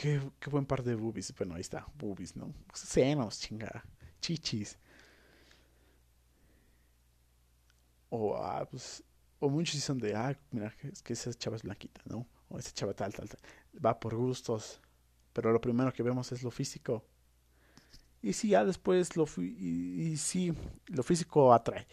Qué, 0.00 0.18
qué 0.40 0.48
buen 0.48 0.64
par 0.64 0.82
de 0.82 0.94
boobies. 0.94 1.34
Bueno, 1.36 1.56
ahí 1.56 1.60
está, 1.60 1.86
boobies, 1.98 2.34
¿no? 2.34 2.54
Senos, 2.72 3.38
chinga. 3.38 3.84
Chichis. 4.22 4.78
O, 8.08 8.34
ah, 8.34 8.66
pues 8.70 9.04
o 9.40 9.50
muchos 9.50 9.74
dicen 9.74 9.98
de, 9.98 10.14
ah, 10.14 10.34
mira, 10.52 10.74
es 10.84 11.02
que 11.02 11.12
esa 11.12 11.34
chava 11.34 11.56
es 11.56 11.62
blanquita, 11.64 12.00
¿no? 12.06 12.26
O 12.48 12.58
esa 12.58 12.72
chava 12.72 12.94
tal, 12.94 13.12
tal, 13.12 13.28
tal. 13.28 13.40
Va 13.84 14.00
por 14.00 14.14
gustos. 14.16 14.80
Pero 15.34 15.52
lo 15.52 15.60
primero 15.60 15.92
que 15.92 16.02
vemos 16.02 16.32
es 16.32 16.42
lo 16.42 16.50
físico. 16.50 17.04
Y 18.22 18.32
sí, 18.32 18.48
ya 18.48 18.64
después 18.64 19.16
lo 19.16 19.26
y, 19.36 20.12
y 20.12 20.16
sí, 20.16 20.54
lo 20.86 21.02
físico 21.02 21.52
atrae. 21.52 21.86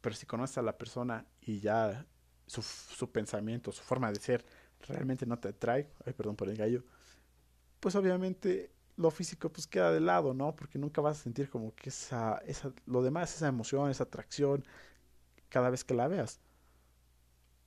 Pero 0.00 0.16
si 0.16 0.26
conoces 0.26 0.58
a 0.58 0.62
la 0.62 0.76
persona 0.76 1.24
y 1.40 1.60
ya 1.60 2.04
su, 2.48 2.62
su 2.62 3.12
pensamiento, 3.12 3.70
su 3.70 3.84
forma 3.84 4.10
de 4.10 4.18
ser 4.18 4.44
realmente 4.88 5.26
no 5.26 5.38
te 5.38 5.48
atrae, 5.48 5.90
ay, 6.04 6.12
perdón 6.12 6.36
por 6.36 6.48
el 6.48 6.56
gallo, 6.56 6.84
pues 7.80 7.94
obviamente 7.94 8.70
lo 8.96 9.10
físico 9.10 9.50
pues 9.50 9.66
queda 9.66 9.90
de 9.92 10.00
lado, 10.00 10.34
¿no? 10.34 10.54
Porque 10.54 10.78
nunca 10.78 11.00
vas 11.00 11.20
a 11.20 11.22
sentir 11.22 11.50
como 11.50 11.74
que 11.74 11.88
esa, 11.88 12.38
esa, 12.46 12.72
lo 12.86 13.02
demás, 13.02 13.34
esa 13.34 13.48
emoción, 13.48 13.90
esa 13.90 14.04
atracción, 14.04 14.64
cada 15.48 15.70
vez 15.70 15.84
que 15.84 15.94
la 15.94 16.08
veas. 16.08 16.40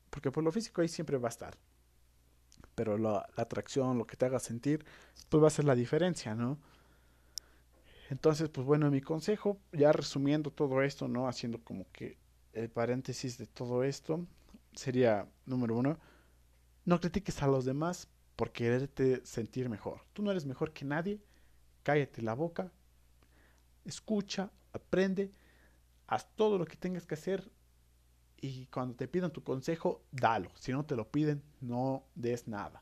Porque 0.09 0.31
por 0.31 0.43
lo 0.43 0.51
físico 0.51 0.81
ahí 0.81 0.87
siempre 0.87 1.17
va 1.17 1.27
a 1.27 1.29
estar. 1.29 1.57
Pero 2.75 2.97
la, 2.97 3.27
atracción, 3.35 3.97
lo 3.97 4.07
que 4.07 4.15
te 4.15 4.25
haga 4.25 4.39
sentir, 4.39 4.85
pues 5.29 5.43
va 5.43 5.47
a 5.47 5.51
ser 5.51 5.65
la 5.65 5.75
diferencia, 5.75 6.35
¿no? 6.35 6.57
Entonces, 8.09 8.49
pues 8.49 8.65
bueno, 8.65 8.89
mi 8.89 9.01
consejo, 9.01 9.59
ya 9.73 9.91
resumiendo 9.91 10.51
todo 10.51 10.81
esto, 10.81 11.07
¿no? 11.07 11.27
Haciendo 11.27 11.61
como 11.63 11.85
que 11.91 12.17
el 12.53 12.69
paréntesis 12.69 13.37
de 13.37 13.47
todo 13.47 13.83
esto, 13.83 14.25
sería, 14.73 15.27
número 15.45 15.75
uno, 15.75 15.99
no 16.87 17.01
critiques 17.01 17.43
a 17.43 17.47
los 17.47 17.65
demás 17.65 18.07
por 18.37 18.53
quererte 18.53 19.21
sentir 19.25 19.67
mejor. 19.67 20.05
Tú 20.13 20.23
no 20.23 20.31
eres 20.31 20.45
mejor 20.45 20.71
que 20.71 20.85
nadie, 20.85 21.21
cállate 21.83 22.21
la 22.21 22.33
boca, 22.33 22.71
escucha, 23.83 24.49
aprende, 24.71 25.33
haz 26.07 26.33
todo 26.35 26.57
lo 26.57 26.63
que 26.65 26.77
tengas 26.77 27.05
que 27.05 27.15
hacer 27.15 27.51
y 28.39 28.67
cuando 28.67 28.95
te 28.95 29.09
pidan 29.09 29.33
tu 29.33 29.43
consejo, 29.43 30.05
dalo. 30.11 30.49
Si 30.55 30.71
no 30.71 30.85
te 30.85 30.95
lo 30.95 31.11
piden, 31.11 31.43
no 31.59 32.05
des 32.15 32.47
nada. 32.47 32.79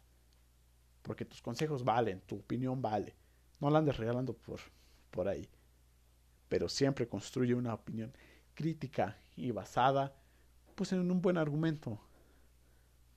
Porque 1.01 1.25
tus 1.25 1.41
consejos 1.41 1.83
valen, 1.83 2.21
tu 2.21 2.35
opinión 2.35 2.83
vale. 2.83 3.15
No 3.59 3.71
la 3.71 3.79
andes 3.79 3.97
regalando 3.97 4.33
por, 4.33 4.59
por 5.09 5.27
ahí. 5.27 5.49
Pero 6.47 6.69
siempre 6.69 7.07
construye 7.07 7.55
una 7.55 7.73
opinión 7.73 8.13
crítica 8.53 9.17
y 9.35 9.49
basada 9.49 10.13
pues 10.75 10.91
en 10.91 11.09
un 11.09 11.21
buen 11.23 11.39
argumento. 11.39 11.99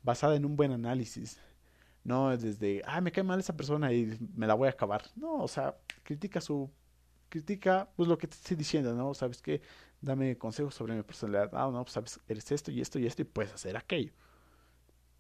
Basada 0.09 0.37
en 0.37 0.45
un 0.47 0.57
buen 0.57 0.73
análisis. 0.73 1.39
No 2.05 2.37
desde, 2.37 2.83
ah, 2.87 3.01
me 3.03 3.13
cae 3.13 3.25
mal 3.25 3.41
esa 3.41 3.57
persona 3.57 3.93
y 3.93 4.19
me 4.35 4.47
la 4.47 4.55
voy 4.55 4.69
a 4.69 4.71
acabar. 4.71 5.03
No, 5.17 5.43
o 5.43 5.49
sea, 5.49 5.77
critica 6.03 6.41
su 6.41 6.71
critica 7.29 7.91
pues 7.97 8.09
lo 8.09 8.17
que 8.19 8.27
te 8.27 8.37
estoy 8.37 8.57
diciendo, 8.57 8.95
¿no? 8.95 9.13
Sabes 9.15 9.43
que 9.43 9.61
dame 10.01 10.39
consejos 10.39 10.75
sobre 10.75 10.95
mi 10.95 11.03
personalidad. 11.03 11.51
Ah, 11.53 11.71
no, 11.73 11.83
pues 11.85 11.93
sabes, 11.93 12.21
eres 12.29 12.51
esto 12.53 12.71
y 12.71 12.81
esto 12.81 12.99
y 12.99 13.07
esto 13.07 13.23
y 13.23 13.27
puedes 13.27 13.53
hacer 13.53 13.77
aquello. 13.77 14.13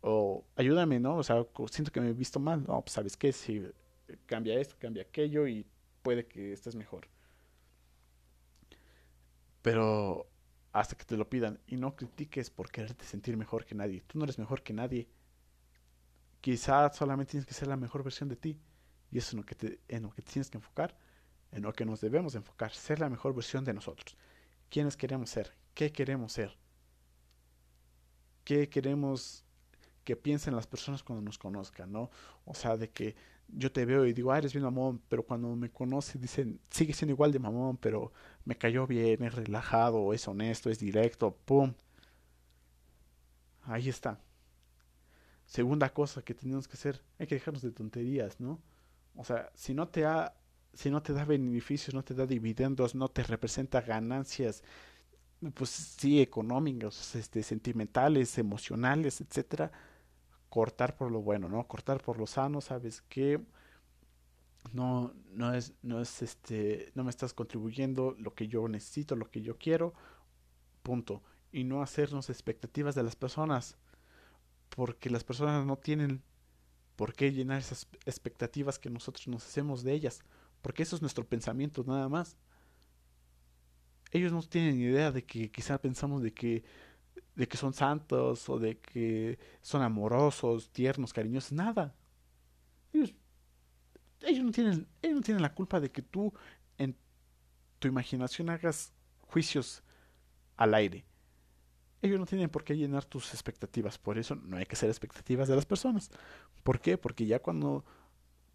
O 0.01 0.45
ayúdame, 0.57 0.99
¿no? 1.01 1.17
O 1.19 1.23
sea, 1.23 1.45
siento 1.71 1.93
que 1.93 2.01
me 2.01 2.09
he 2.11 2.13
visto 2.15 2.41
mal. 2.41 2.65
No, 2.67 2.81
pues 2.83 2.93
sabes 2.93 3.17
qué, 3.17 3.33
si 3.33 3.63
cambia 4.27 4.59
esto, 4.59 4.77
cambia 4.79 5.03
aquello 5.03 5.47
y 5.47 5.67
puede 6.03 6.27
que 6.27 6.53
estés 6.53 6.75
mejor. 6.77 7.09
Pero 9.63 10.27
hasta 10.73 10.97
que 10.97 11.05
te 11.05 11.17
lo 11.17 11.29
pidan 11.29 11.61
y 11.67 11.77
no 11.77 11.97
critiques 11.97 12.51
por 12.51 12.71
quererte 12.71 13.05
sentir 13.05 13.37
mejor 13.37 13.65
que 13.65 13.75
nadie. 13.75 14.03
Tú 14.07 14.19
no 14.19 14.25
eres 14.25 14.39
mejor 14.39 14.63
que 14.63 14.73
nadie. 14.73 15.09
Quizás 16.41 16.97
solamente 16.97 17.33
tienes 17.33 17.47
que 17.47 17.55
ser 17.55 17.69
la 17.69 17.77
mejor 17.77 18.03
versión 18.03 18.29
de 18.29 18.37
ti. 18.37 18.61
Y 19.11 19.19
eso 19.19 19.29
es 19.29 19.33
en 19.89 20.03
lo 20.03 20.11
que 20.11 20.23
tienes 20.23 20.51
que 20.51 20.59
enfocar, 20.59 20.97
en 21.51 21.63
lo 21.63 21.73
que 21.73 21.87
nos 21.87 22.01
debemos 22.01 22.35
enfocar, 22.35 22.73
ser 22.73 23.01
la 23.01 23.09
mejor 23.09 23.35
versión 23.35 23.65
de 23.65 23.73
nosotros 23.73 24.17
quiénes 24.69 24.97
queremos 24.97 25.31
ser, 25.31 25.53
qué 25.75 25.93
queremos 25.93 26.33
ser, 26.33 26.57
qué 28.45 28.69
queremos 28.69 29.45
que 30.05 30.17
piensen 30.17 30.57
las 30.57 30.67
personas 30.67 31.03
cuando 31.03 31.23
nos 31.23 31.39
conozcan, 31.39 31.93
¿no? 31.93 32.11
O 32.45 32.55
sea, 32.55 32.77
de 32.77 32.91
que 32.91 33.15
yo 33.49 33.73
te 33.73 33.85
veo 33.85 34.07
y 34.07 34.13
digo, 34.13 34.33
ah, 34.33 34.39
eres 34.39 34.53
bien 34.53 34.65
mamón, 34.65 35.01
pero 35.09 35.25
cuando 35.25 35.55
me 35.57 35.71
conoce 35.71 36.19
dicen, 36.19 36.61
sigue 36.71 36.93
siendo 36.93 37.13
igual 37.15 37.33
de 37.33 37.39
mamón, 37.39 37.77
pero 37.79 38.13
me 38.45 38.57
cayó 38.57 38.87
bien, 38.87 39.23
es 39.25 39.35
relajado, 39.35 40.13
es 40.13 40.29
honesto, 40.29 40.71
es 40.71 40.79
directo, 40.79 41.37
¡pum! 41.45 41.75
Ahí 43.63 43.89
está. 43.89 44.21
Segunda 45.47 45.91
cosa 45.93 46.23
que 46.23 46.35
tenemos 46.35 46.69
que 46.69 46.75
hacer, 46.75 47.03
hay 47.19 47.27
que 47.27 47.35
dejarnos 47.37 47.63
de 47.63 47.71
tonterías, 47.73 48.39
¿no? 48.41 48.61
O 49.17 49.25
sea, 49.25 49.51
si 49.55 49.75
no 49.75 49.89
te 49.89 50.05
ha 50.05 50.35
si 50.75 50.91
no 50.91 51.03
te 51.03 51.13
da 51.13 51.25
beneficios, 51.25 51.95
no 51.95 52.05
te 52.05 52.15
da 52.15 52.27
dividendos, 52.27 52.95
no 52.95 53.09
te 53.09 53.23
representa 53.25 53.81
ganancias, 53.81 54.63
pues 55.55 55.71
sí, 55.71 56.21
económicas, 56.21 57.15
este, 57.15 57.43
sentimentales, 57.43 58.39
emocionales, 58.39 59.21
etcétera, 59.21 59.73
cortar 60.49 60.97
por 60.97 61.11
lo 61.11 61.21
bueno, 61.23 61.49
¿no? 61.49 61.67
Cortar 61.67 62.03
por 62.03 62.19
lo 62.19 62.27
sano, 62.27 62.61
sabes 62.61 63.03
que 63.03 63.41
no, 64.73 65.13
no 65.33 65.55
es, 65.55 65.75
no 65.83 66.01
es 66.01 66.23
este, 66.23 66.91
no 66.95 67.05
me 67.05 67.11
estás 67.11 67.35
contribuyendo 67.35 68.15
lo 68.19 68.35
que 68.35 68.49
yo 68.49 68.67
necesito, 68.69 69.17
lo 69.17 69.31
que 69.31 69.43
yo 69.43 69.59
quiero, 69.59 69.95
punto. 70.83 71.23
Y 71.53 71.65
no 71.65 71.83
hacernos 71.83 72.31
expectativas 72.31 72.95
de 72.95 73.03
las 73.03 73.17
personas, 73.17 73.79
porque 74.71 75.11
las 75.11 75.25
personas 75.25 75.65
no 75.65 75.77
tienen 75.77 76.23
por 76.97 77.15
qué 77.15 77.33
llenar 77.33 77.59
esas 77.59 77.87
expectativas 78.07 78.79
que 78.79 78.91
nosotros 78.91 79.29
nos 79.29 79.47
hacemos 79.47 79.83
de 79.83 79.93
ellas 79.93 80.23
porque 80.63 80.83
eso 80.83 80.97
es 80.97 81.03
nuestro 81.03 81.27
pensamiento 81.27 81.85
nada 81.87 82.09
más. 82.09 82.37
Ellos 84.11 84.33
no 84.33 84.43
tienen 84.43 84.81
idea 84.81 85.13
de 85.13 85.25
que 85.25 85.51
quizá 85.51 85.79
pensamos 85.79 86.23
de 86.23 86.33
que 86.33 86.65
de 87.39 87.47
que 87.47 87.57
son 87.57 87.73
santos 87.73 88.49
o 88.49 88.59
de 88.59 88.79
que 88.79 89.39
son 89.63 89.81
amorosos, 89.83 90.71
tiernos, 90.71 91.13
cariñosos, 91.13 91.53
nada. 91.53 91.95
Ellos, 92.93 93.15
no 94.43 94.51
tienen 94.51 94.89
ellos 95.01 95.17
no 95.17 95.23
tienen 95.23 95.43
la 95.43 95.55
culpa 95.55 95.79
de 95.79 95.93
que 95.93 96.03
tú 96.03 96.35
en 96.79 96.97
tu 97.79 97.87
imaginación 97.87 98.51
hagas 98.51 98.93
juicios 99.21 99.85
al 100.57 100.75
aire. 100.75 101.05
Ellos 102.03 102.19
no 102.19 102.27
tienen 102.27 102.51
por 102.51 102.65
qué 102.65 102.77
llenar 102.77 103.05
tus 103.05 103.33
expectativas, 103.33 103.99
por 103.99 104.19
eso 104.19 104.35
no 104.35 104.57
hay 104.57 104.67
que 104.67 104.75
hacer 104.75 104.89
expectativas 104.91 105.47
de 105.47 105.55
las 105.55 105.65
personas. 105.65 106.11
¿Por 106.65 106.81
qué? 106.81 106.99
Porque 106.99 107.25
ya 107.25 107.39
cuando 107.41 107.85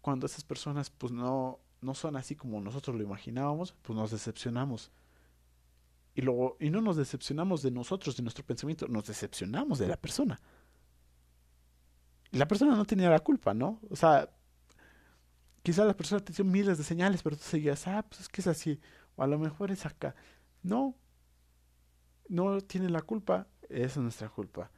cuando 0.02 0.26
esas 0.26 0.44
personas 0.44 0.90
pues 0.90 1.10
no 1.10 1.58
no 1.80 1.94
son 1.94 2.16
así 2.16 2.36
como 2.36 2.60
nosotros 2.60 2.96
lo 2.96 3.02
imaginábamos, 3.02 3.74
pues 3.80 3.96
nos 3.96 4.10
decepcionamos. 4.10 4.90
Y, 6.14 6.22
luego, 6.22 6.56
y 6.60 6.70
no 6.70 6.80
nos 6.80 6.96
decepcionamos 6.96 7.62
de 7.62 7.70
nosotros, 7.70 8.16
de 8.16 8.22
nuestro 8.22 8.44
pensamiento, 8.44 8.86
nos 8.86 9.06
decepcionamos 9.06 9.78
de 9.78 9.88
la 9.88 9.96
persona. 9.96 10.40
La 12.30 12.46
persona 12.46 12.76
no 12.76 12.84
tenía 12.84 13.10
la 13.10 13.18
culpa, 13.18 13.52
¿no? 13.52 13.80
O 13.90 13.96
sea, 13.96 14.30
quizá 15.62 15.84
la 15.84 15.96
persona 15.96 16.24
te 16.24 16.32
dio 16.32 16.44
miles 16.44 16.78
de 16.78 16.84
señales, 16.84 17.22
pero 17.22 17.36
tú 17.36 17.42
seguías, 17.42 17.86
ah, 17.88 18.04
pues 18.08 18.22
es 18.22 18.28
que 18.28 18.40
es 18.40 18.46
así, 18.46 18.80
o 19.16 19.22
a 19.22 19.26
lo 19.26 19.38
mejor 19.38 19.72
es 19.72 19.86
acá. 19.86 20.14
No, 20.62 20.94
no 22.28 22.60
tiene 22.60 22.88
la 22.90 23.02
culpa, 23.02 23.48
es 23.68 23.96
nuestra 23.96 24.28
culpa. 24.28 24.70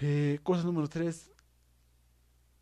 Eh, 0.00 0.40
cosa 0.42 0.64
número 0.64 0.88
tres, 0.88 1.30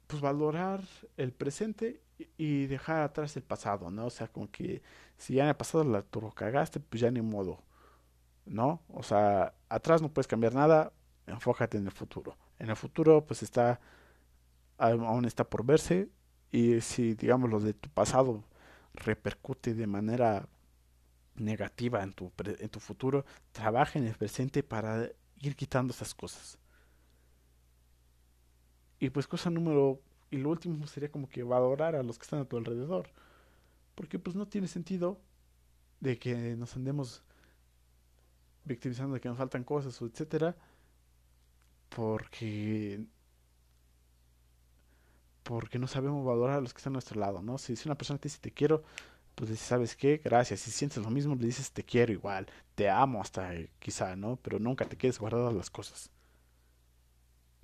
pues 0.06 0.20
valorar 0.20 0.82
el 1.16 1.32
presente 1.32 2.03
y 2.36 2.66
dejar 2.66 3.02
atrás 3.02 3.36
el 3.36 3.42
pasado, 3.42 3.90
¿no? 3.90 4.06
O 4.06 4.10
sea, 4.10 4.28
como 4.28 4.50
que 4.50 4.82
si 5.16 5.34
ya 5.34 5.44
en 5.44 5.48
el 5.50 5.56
pasado 5.56 5.84
la 5.84 6.04
cagaste, 6.34 6.80
pues 6.80 7.00
ya 7.00 7.10
ni 7.10 7.22
modo, 7.22 7.62
¿no? 8.46 8.80
O 8.88 9.02
sea, 9.02 9.54
atrás 9.68 10.02
no 10.02 10.12
puedes 10.12 10.26
cambiar 10.26 10.54
nada, 10.54 10.92
enfócate 11.26 11.78
en 11.78 11.86
el 11.86 11.92
futuro. 11.92 12.36
En 12.58 12.70
el 12.70 12.76
futuro, 12.76 13.24
pues 13.26 13.42
está, 13.42 13.80
aún 14.78 15.24
está 15.24 15.44
por 15.44 15.64
verse, 15.64 16.08
y 16.52 16.80
si, 16.80 17.14
digamos, 17.14 17.50
lo 17.50 17.60
de 17.60 17.74
tu 17.74 17.88
pasado 17.90 18.44
repercute 18.94 19.74
de 19.74 19.86
manera 19.86 20.48
negativa 21.36 22.02
en 22.02 22.12
tu, 22.12 22.32
en 22.46 22.68
tu 22.68 22.80
futuro, 22.80 23.24
trabaja 23.52 23.98
en 23.98 24.06
el 24.06 24.14
presente 24.14 24.62
para 24.62 25.10
ir 25.40 25.56
quitando 25.56 25.92
esas 25.92 26.14
cosas. 26.14 26.58
Y 28.98 29.10
pues 29.10 29.26
cosa 29.26 29.50
número, 29.50 30.00
y 30.34 30.36
lo 30.36 30.50
último 30.50 30.84
sería 30.88 31.12
como 31.12 31.28
que 31.28 31.44
valorar 31.44 31.94
a 31.94 32.02
los 32.02 32.18
que 32.18 32.24
están 32.24 32.40
a 32.40 32.44
tu 32.44 32.56
alrededor. 32.56 33.08
Porque 33.94 34.18
pues 34.18 34.34
no 34.34 34.48
tiene 34.48 34.66
sentido 34.66 35.20
de 36.00 36.18
que 36.18 36.56
nos 36.56 36.74
andemos 36.74 37.22
victimizando 38.64 39.14
de 39.14 39.20
que 39.20 39.28
nos 39.28 39.38
faltan 39.38 39.62
cosas 39.62 40.00
o 40.02 40.06
etcétera. 40.06 40.56
Porque 41.88 43.04
porque 45.44 45.78
no 45.78 45.86
sabemos 45.86 46.24
valorar 46.24 46.58
a 46.58 46.60
los 46.60 46.72
que 46.74 46.78
están 46.78 46.92
a 46.92 46.94
nuestro 46.94 47.20
lado, 47.20 47.42
¿no? 47.42 47.58
Si, 47.58 47.76
si 47.76 47.86
una 47.88 47.96
persona 47.96 48.18
te 48.18 48.28
dice 48.28 48.40
te 48.40 48.50
quiero, 48.50 48.82
pues 49.36 49.50
dices, 49.50 49.66
¿sabes 49.66 49.94
qué? 49.94 50.20
Gracias. 50.24 50.60
Si 50.60 50.70
sientes 50.72 51.02
lo 51.02 51.10
mismo, 51.10 51.36
le 51.36 51.46
dices 51.46 51.70
te 51.72 51.84
quiero 51.84 52.12
igual, 52.12 52.46
te 52.74 52.90
amo 52.90 53.20
hasta 53.20 53.52
quizá, 53.78 54.16
¿no? 54.16 54.36
Pero 54.42 54.58
nunca 54.58 54.86
te 54.86 54.96
quedes 54.96 55.18
guardadas 55.20 55.54
las 55.54 55.70
cosas. 55.70 56.10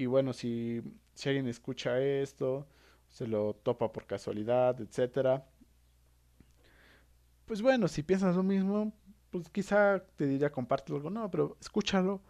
Y 0.00 0.06
bueno, 0.06 0.32
si, 0.32 0.80
si 1.12 1.28
alguien 1.28 1.46
escucha 1.46 2.00
esto, 2.00 2.66
se 3.06 3.26
lo 3.26 3.52
topa 3.52 3.92
por 3.92 4.06
casualidad, 4.06 4.80
etcétera. 4.80 5.46
Pues 7.44 7.60
bueno, 7.60 7.86
si 7.86 8.02
piensas 8.02 8.34
lo 8.34 8.42
mismo, 8.42 8.94
pues 9.28 9.50
quizá 9.50 10.02
te 10.16 10.26
diría 10.26 10.50
compártelo 10.50 10.96
algo, 10.96 11.10
no, 11.10 11.30
pero 11.30 11.58
escúchalo. 11.60 12.22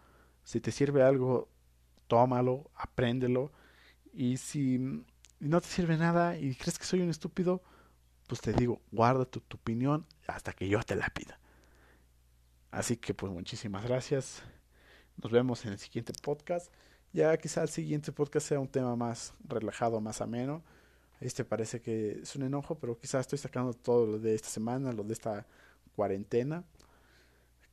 Si 0.43 0.59
te 0.59 0.69
sirve 0.69 1.01
algo, 1.01 1.47
tómalo, 2.07 2.69
apréndelo. 2.75 3.53
Y 4.11 4.35
si 4.35 4.77
no 5.39 5.61
te 5.61 5.67
sirve 5.67 5.95
nada 5.95 6.37
y 6.37 6.53
crees 6.55 6.77
que 6.77 6.83
soy 6.83 6.99
un 6.99 7.09
estúpido, 7.09 7.63
pues 8.27 8.41
te 8.41 8.51
digo, 8.51 8.81
guarda 8.91 9.23
tu, 9.23 9.39
tu 9.39 9.55
opinión 9.55 10.05
hasta 10.27 10.51
que 10.51 10.67
yo 10.67 10.83
te 10.83 10.97
la 10.97 11.07
pida. 11.07 11.39
Así 12.69 12.97
que 12.97 13.13
pues 13.13 13.31
muchísimas 13.31 13.85
gracias. 13.85 14.43
Nos 15.23 15.31
vemos 15.31 15.63
en 15.63 15.71
el 15.71 15.79
siguiente 15.79 16.11
podcast. 16.21 16.69
Ya 17.13 17.35
quizá 17.37 17.61
el 17.63 17.69
siguiente 17.69 18.11
podcast 18.11 18.47
sea 18.47 18.59
un 18.59 18.67
tema 18.67 18.95
más 18.95 19.33
relajado, 19.47 19.99
más 19.99 20.21
ameno. 20.21 20.63
Este 21.19 21.43
parece 21.45 21.81
que 21.81 22.19
es 22.23 22.35
un 22.35 22.43
enojo, 22.43 22.75
pero 22.75 22.97
quizá 22.97 23.19
estoy 23.19 23.37
sacando 23.37 23.73
todo 23.73 24.07
lo 24.07 24.19
de 24.19 24.33
esta 24.33 24.49
semana, 24.49 24.91
lo 24.93 25.03
de 25.03 25.13
esta 25.13 25.45
cuarentena. 25.95 26.63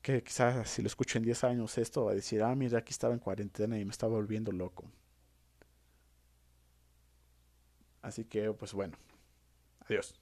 Que 0.03 0.23
quizás 0.23 0.69
si 0.69 0.83
lo 0.83 0.89
escucho 0.89 1.19
en 1.19 1.25
10 1.25 1.45
años 1.45 1.79
esto 1.79 2.05
va 2.05 2.13
a 2.13 2.15
decir, 2.15 2.43
ah, 2.43 2.55
mira, 2.55 2.79
aquí 2.79 2.93
estaba 2.93 3.15
en 3.15 3.21
cuarentena 3.21 3.79
y 3.79 3.85
me 3.85 3.93
estaba 3.93 4.15
volviendo 4.15 4.53
loco. 4.53 4.85
Así 8.03 8.25
que, 8.25 8.53
pues 8.53 8.73
bueno, 8.73 8.97
adiós. 9.81 10.15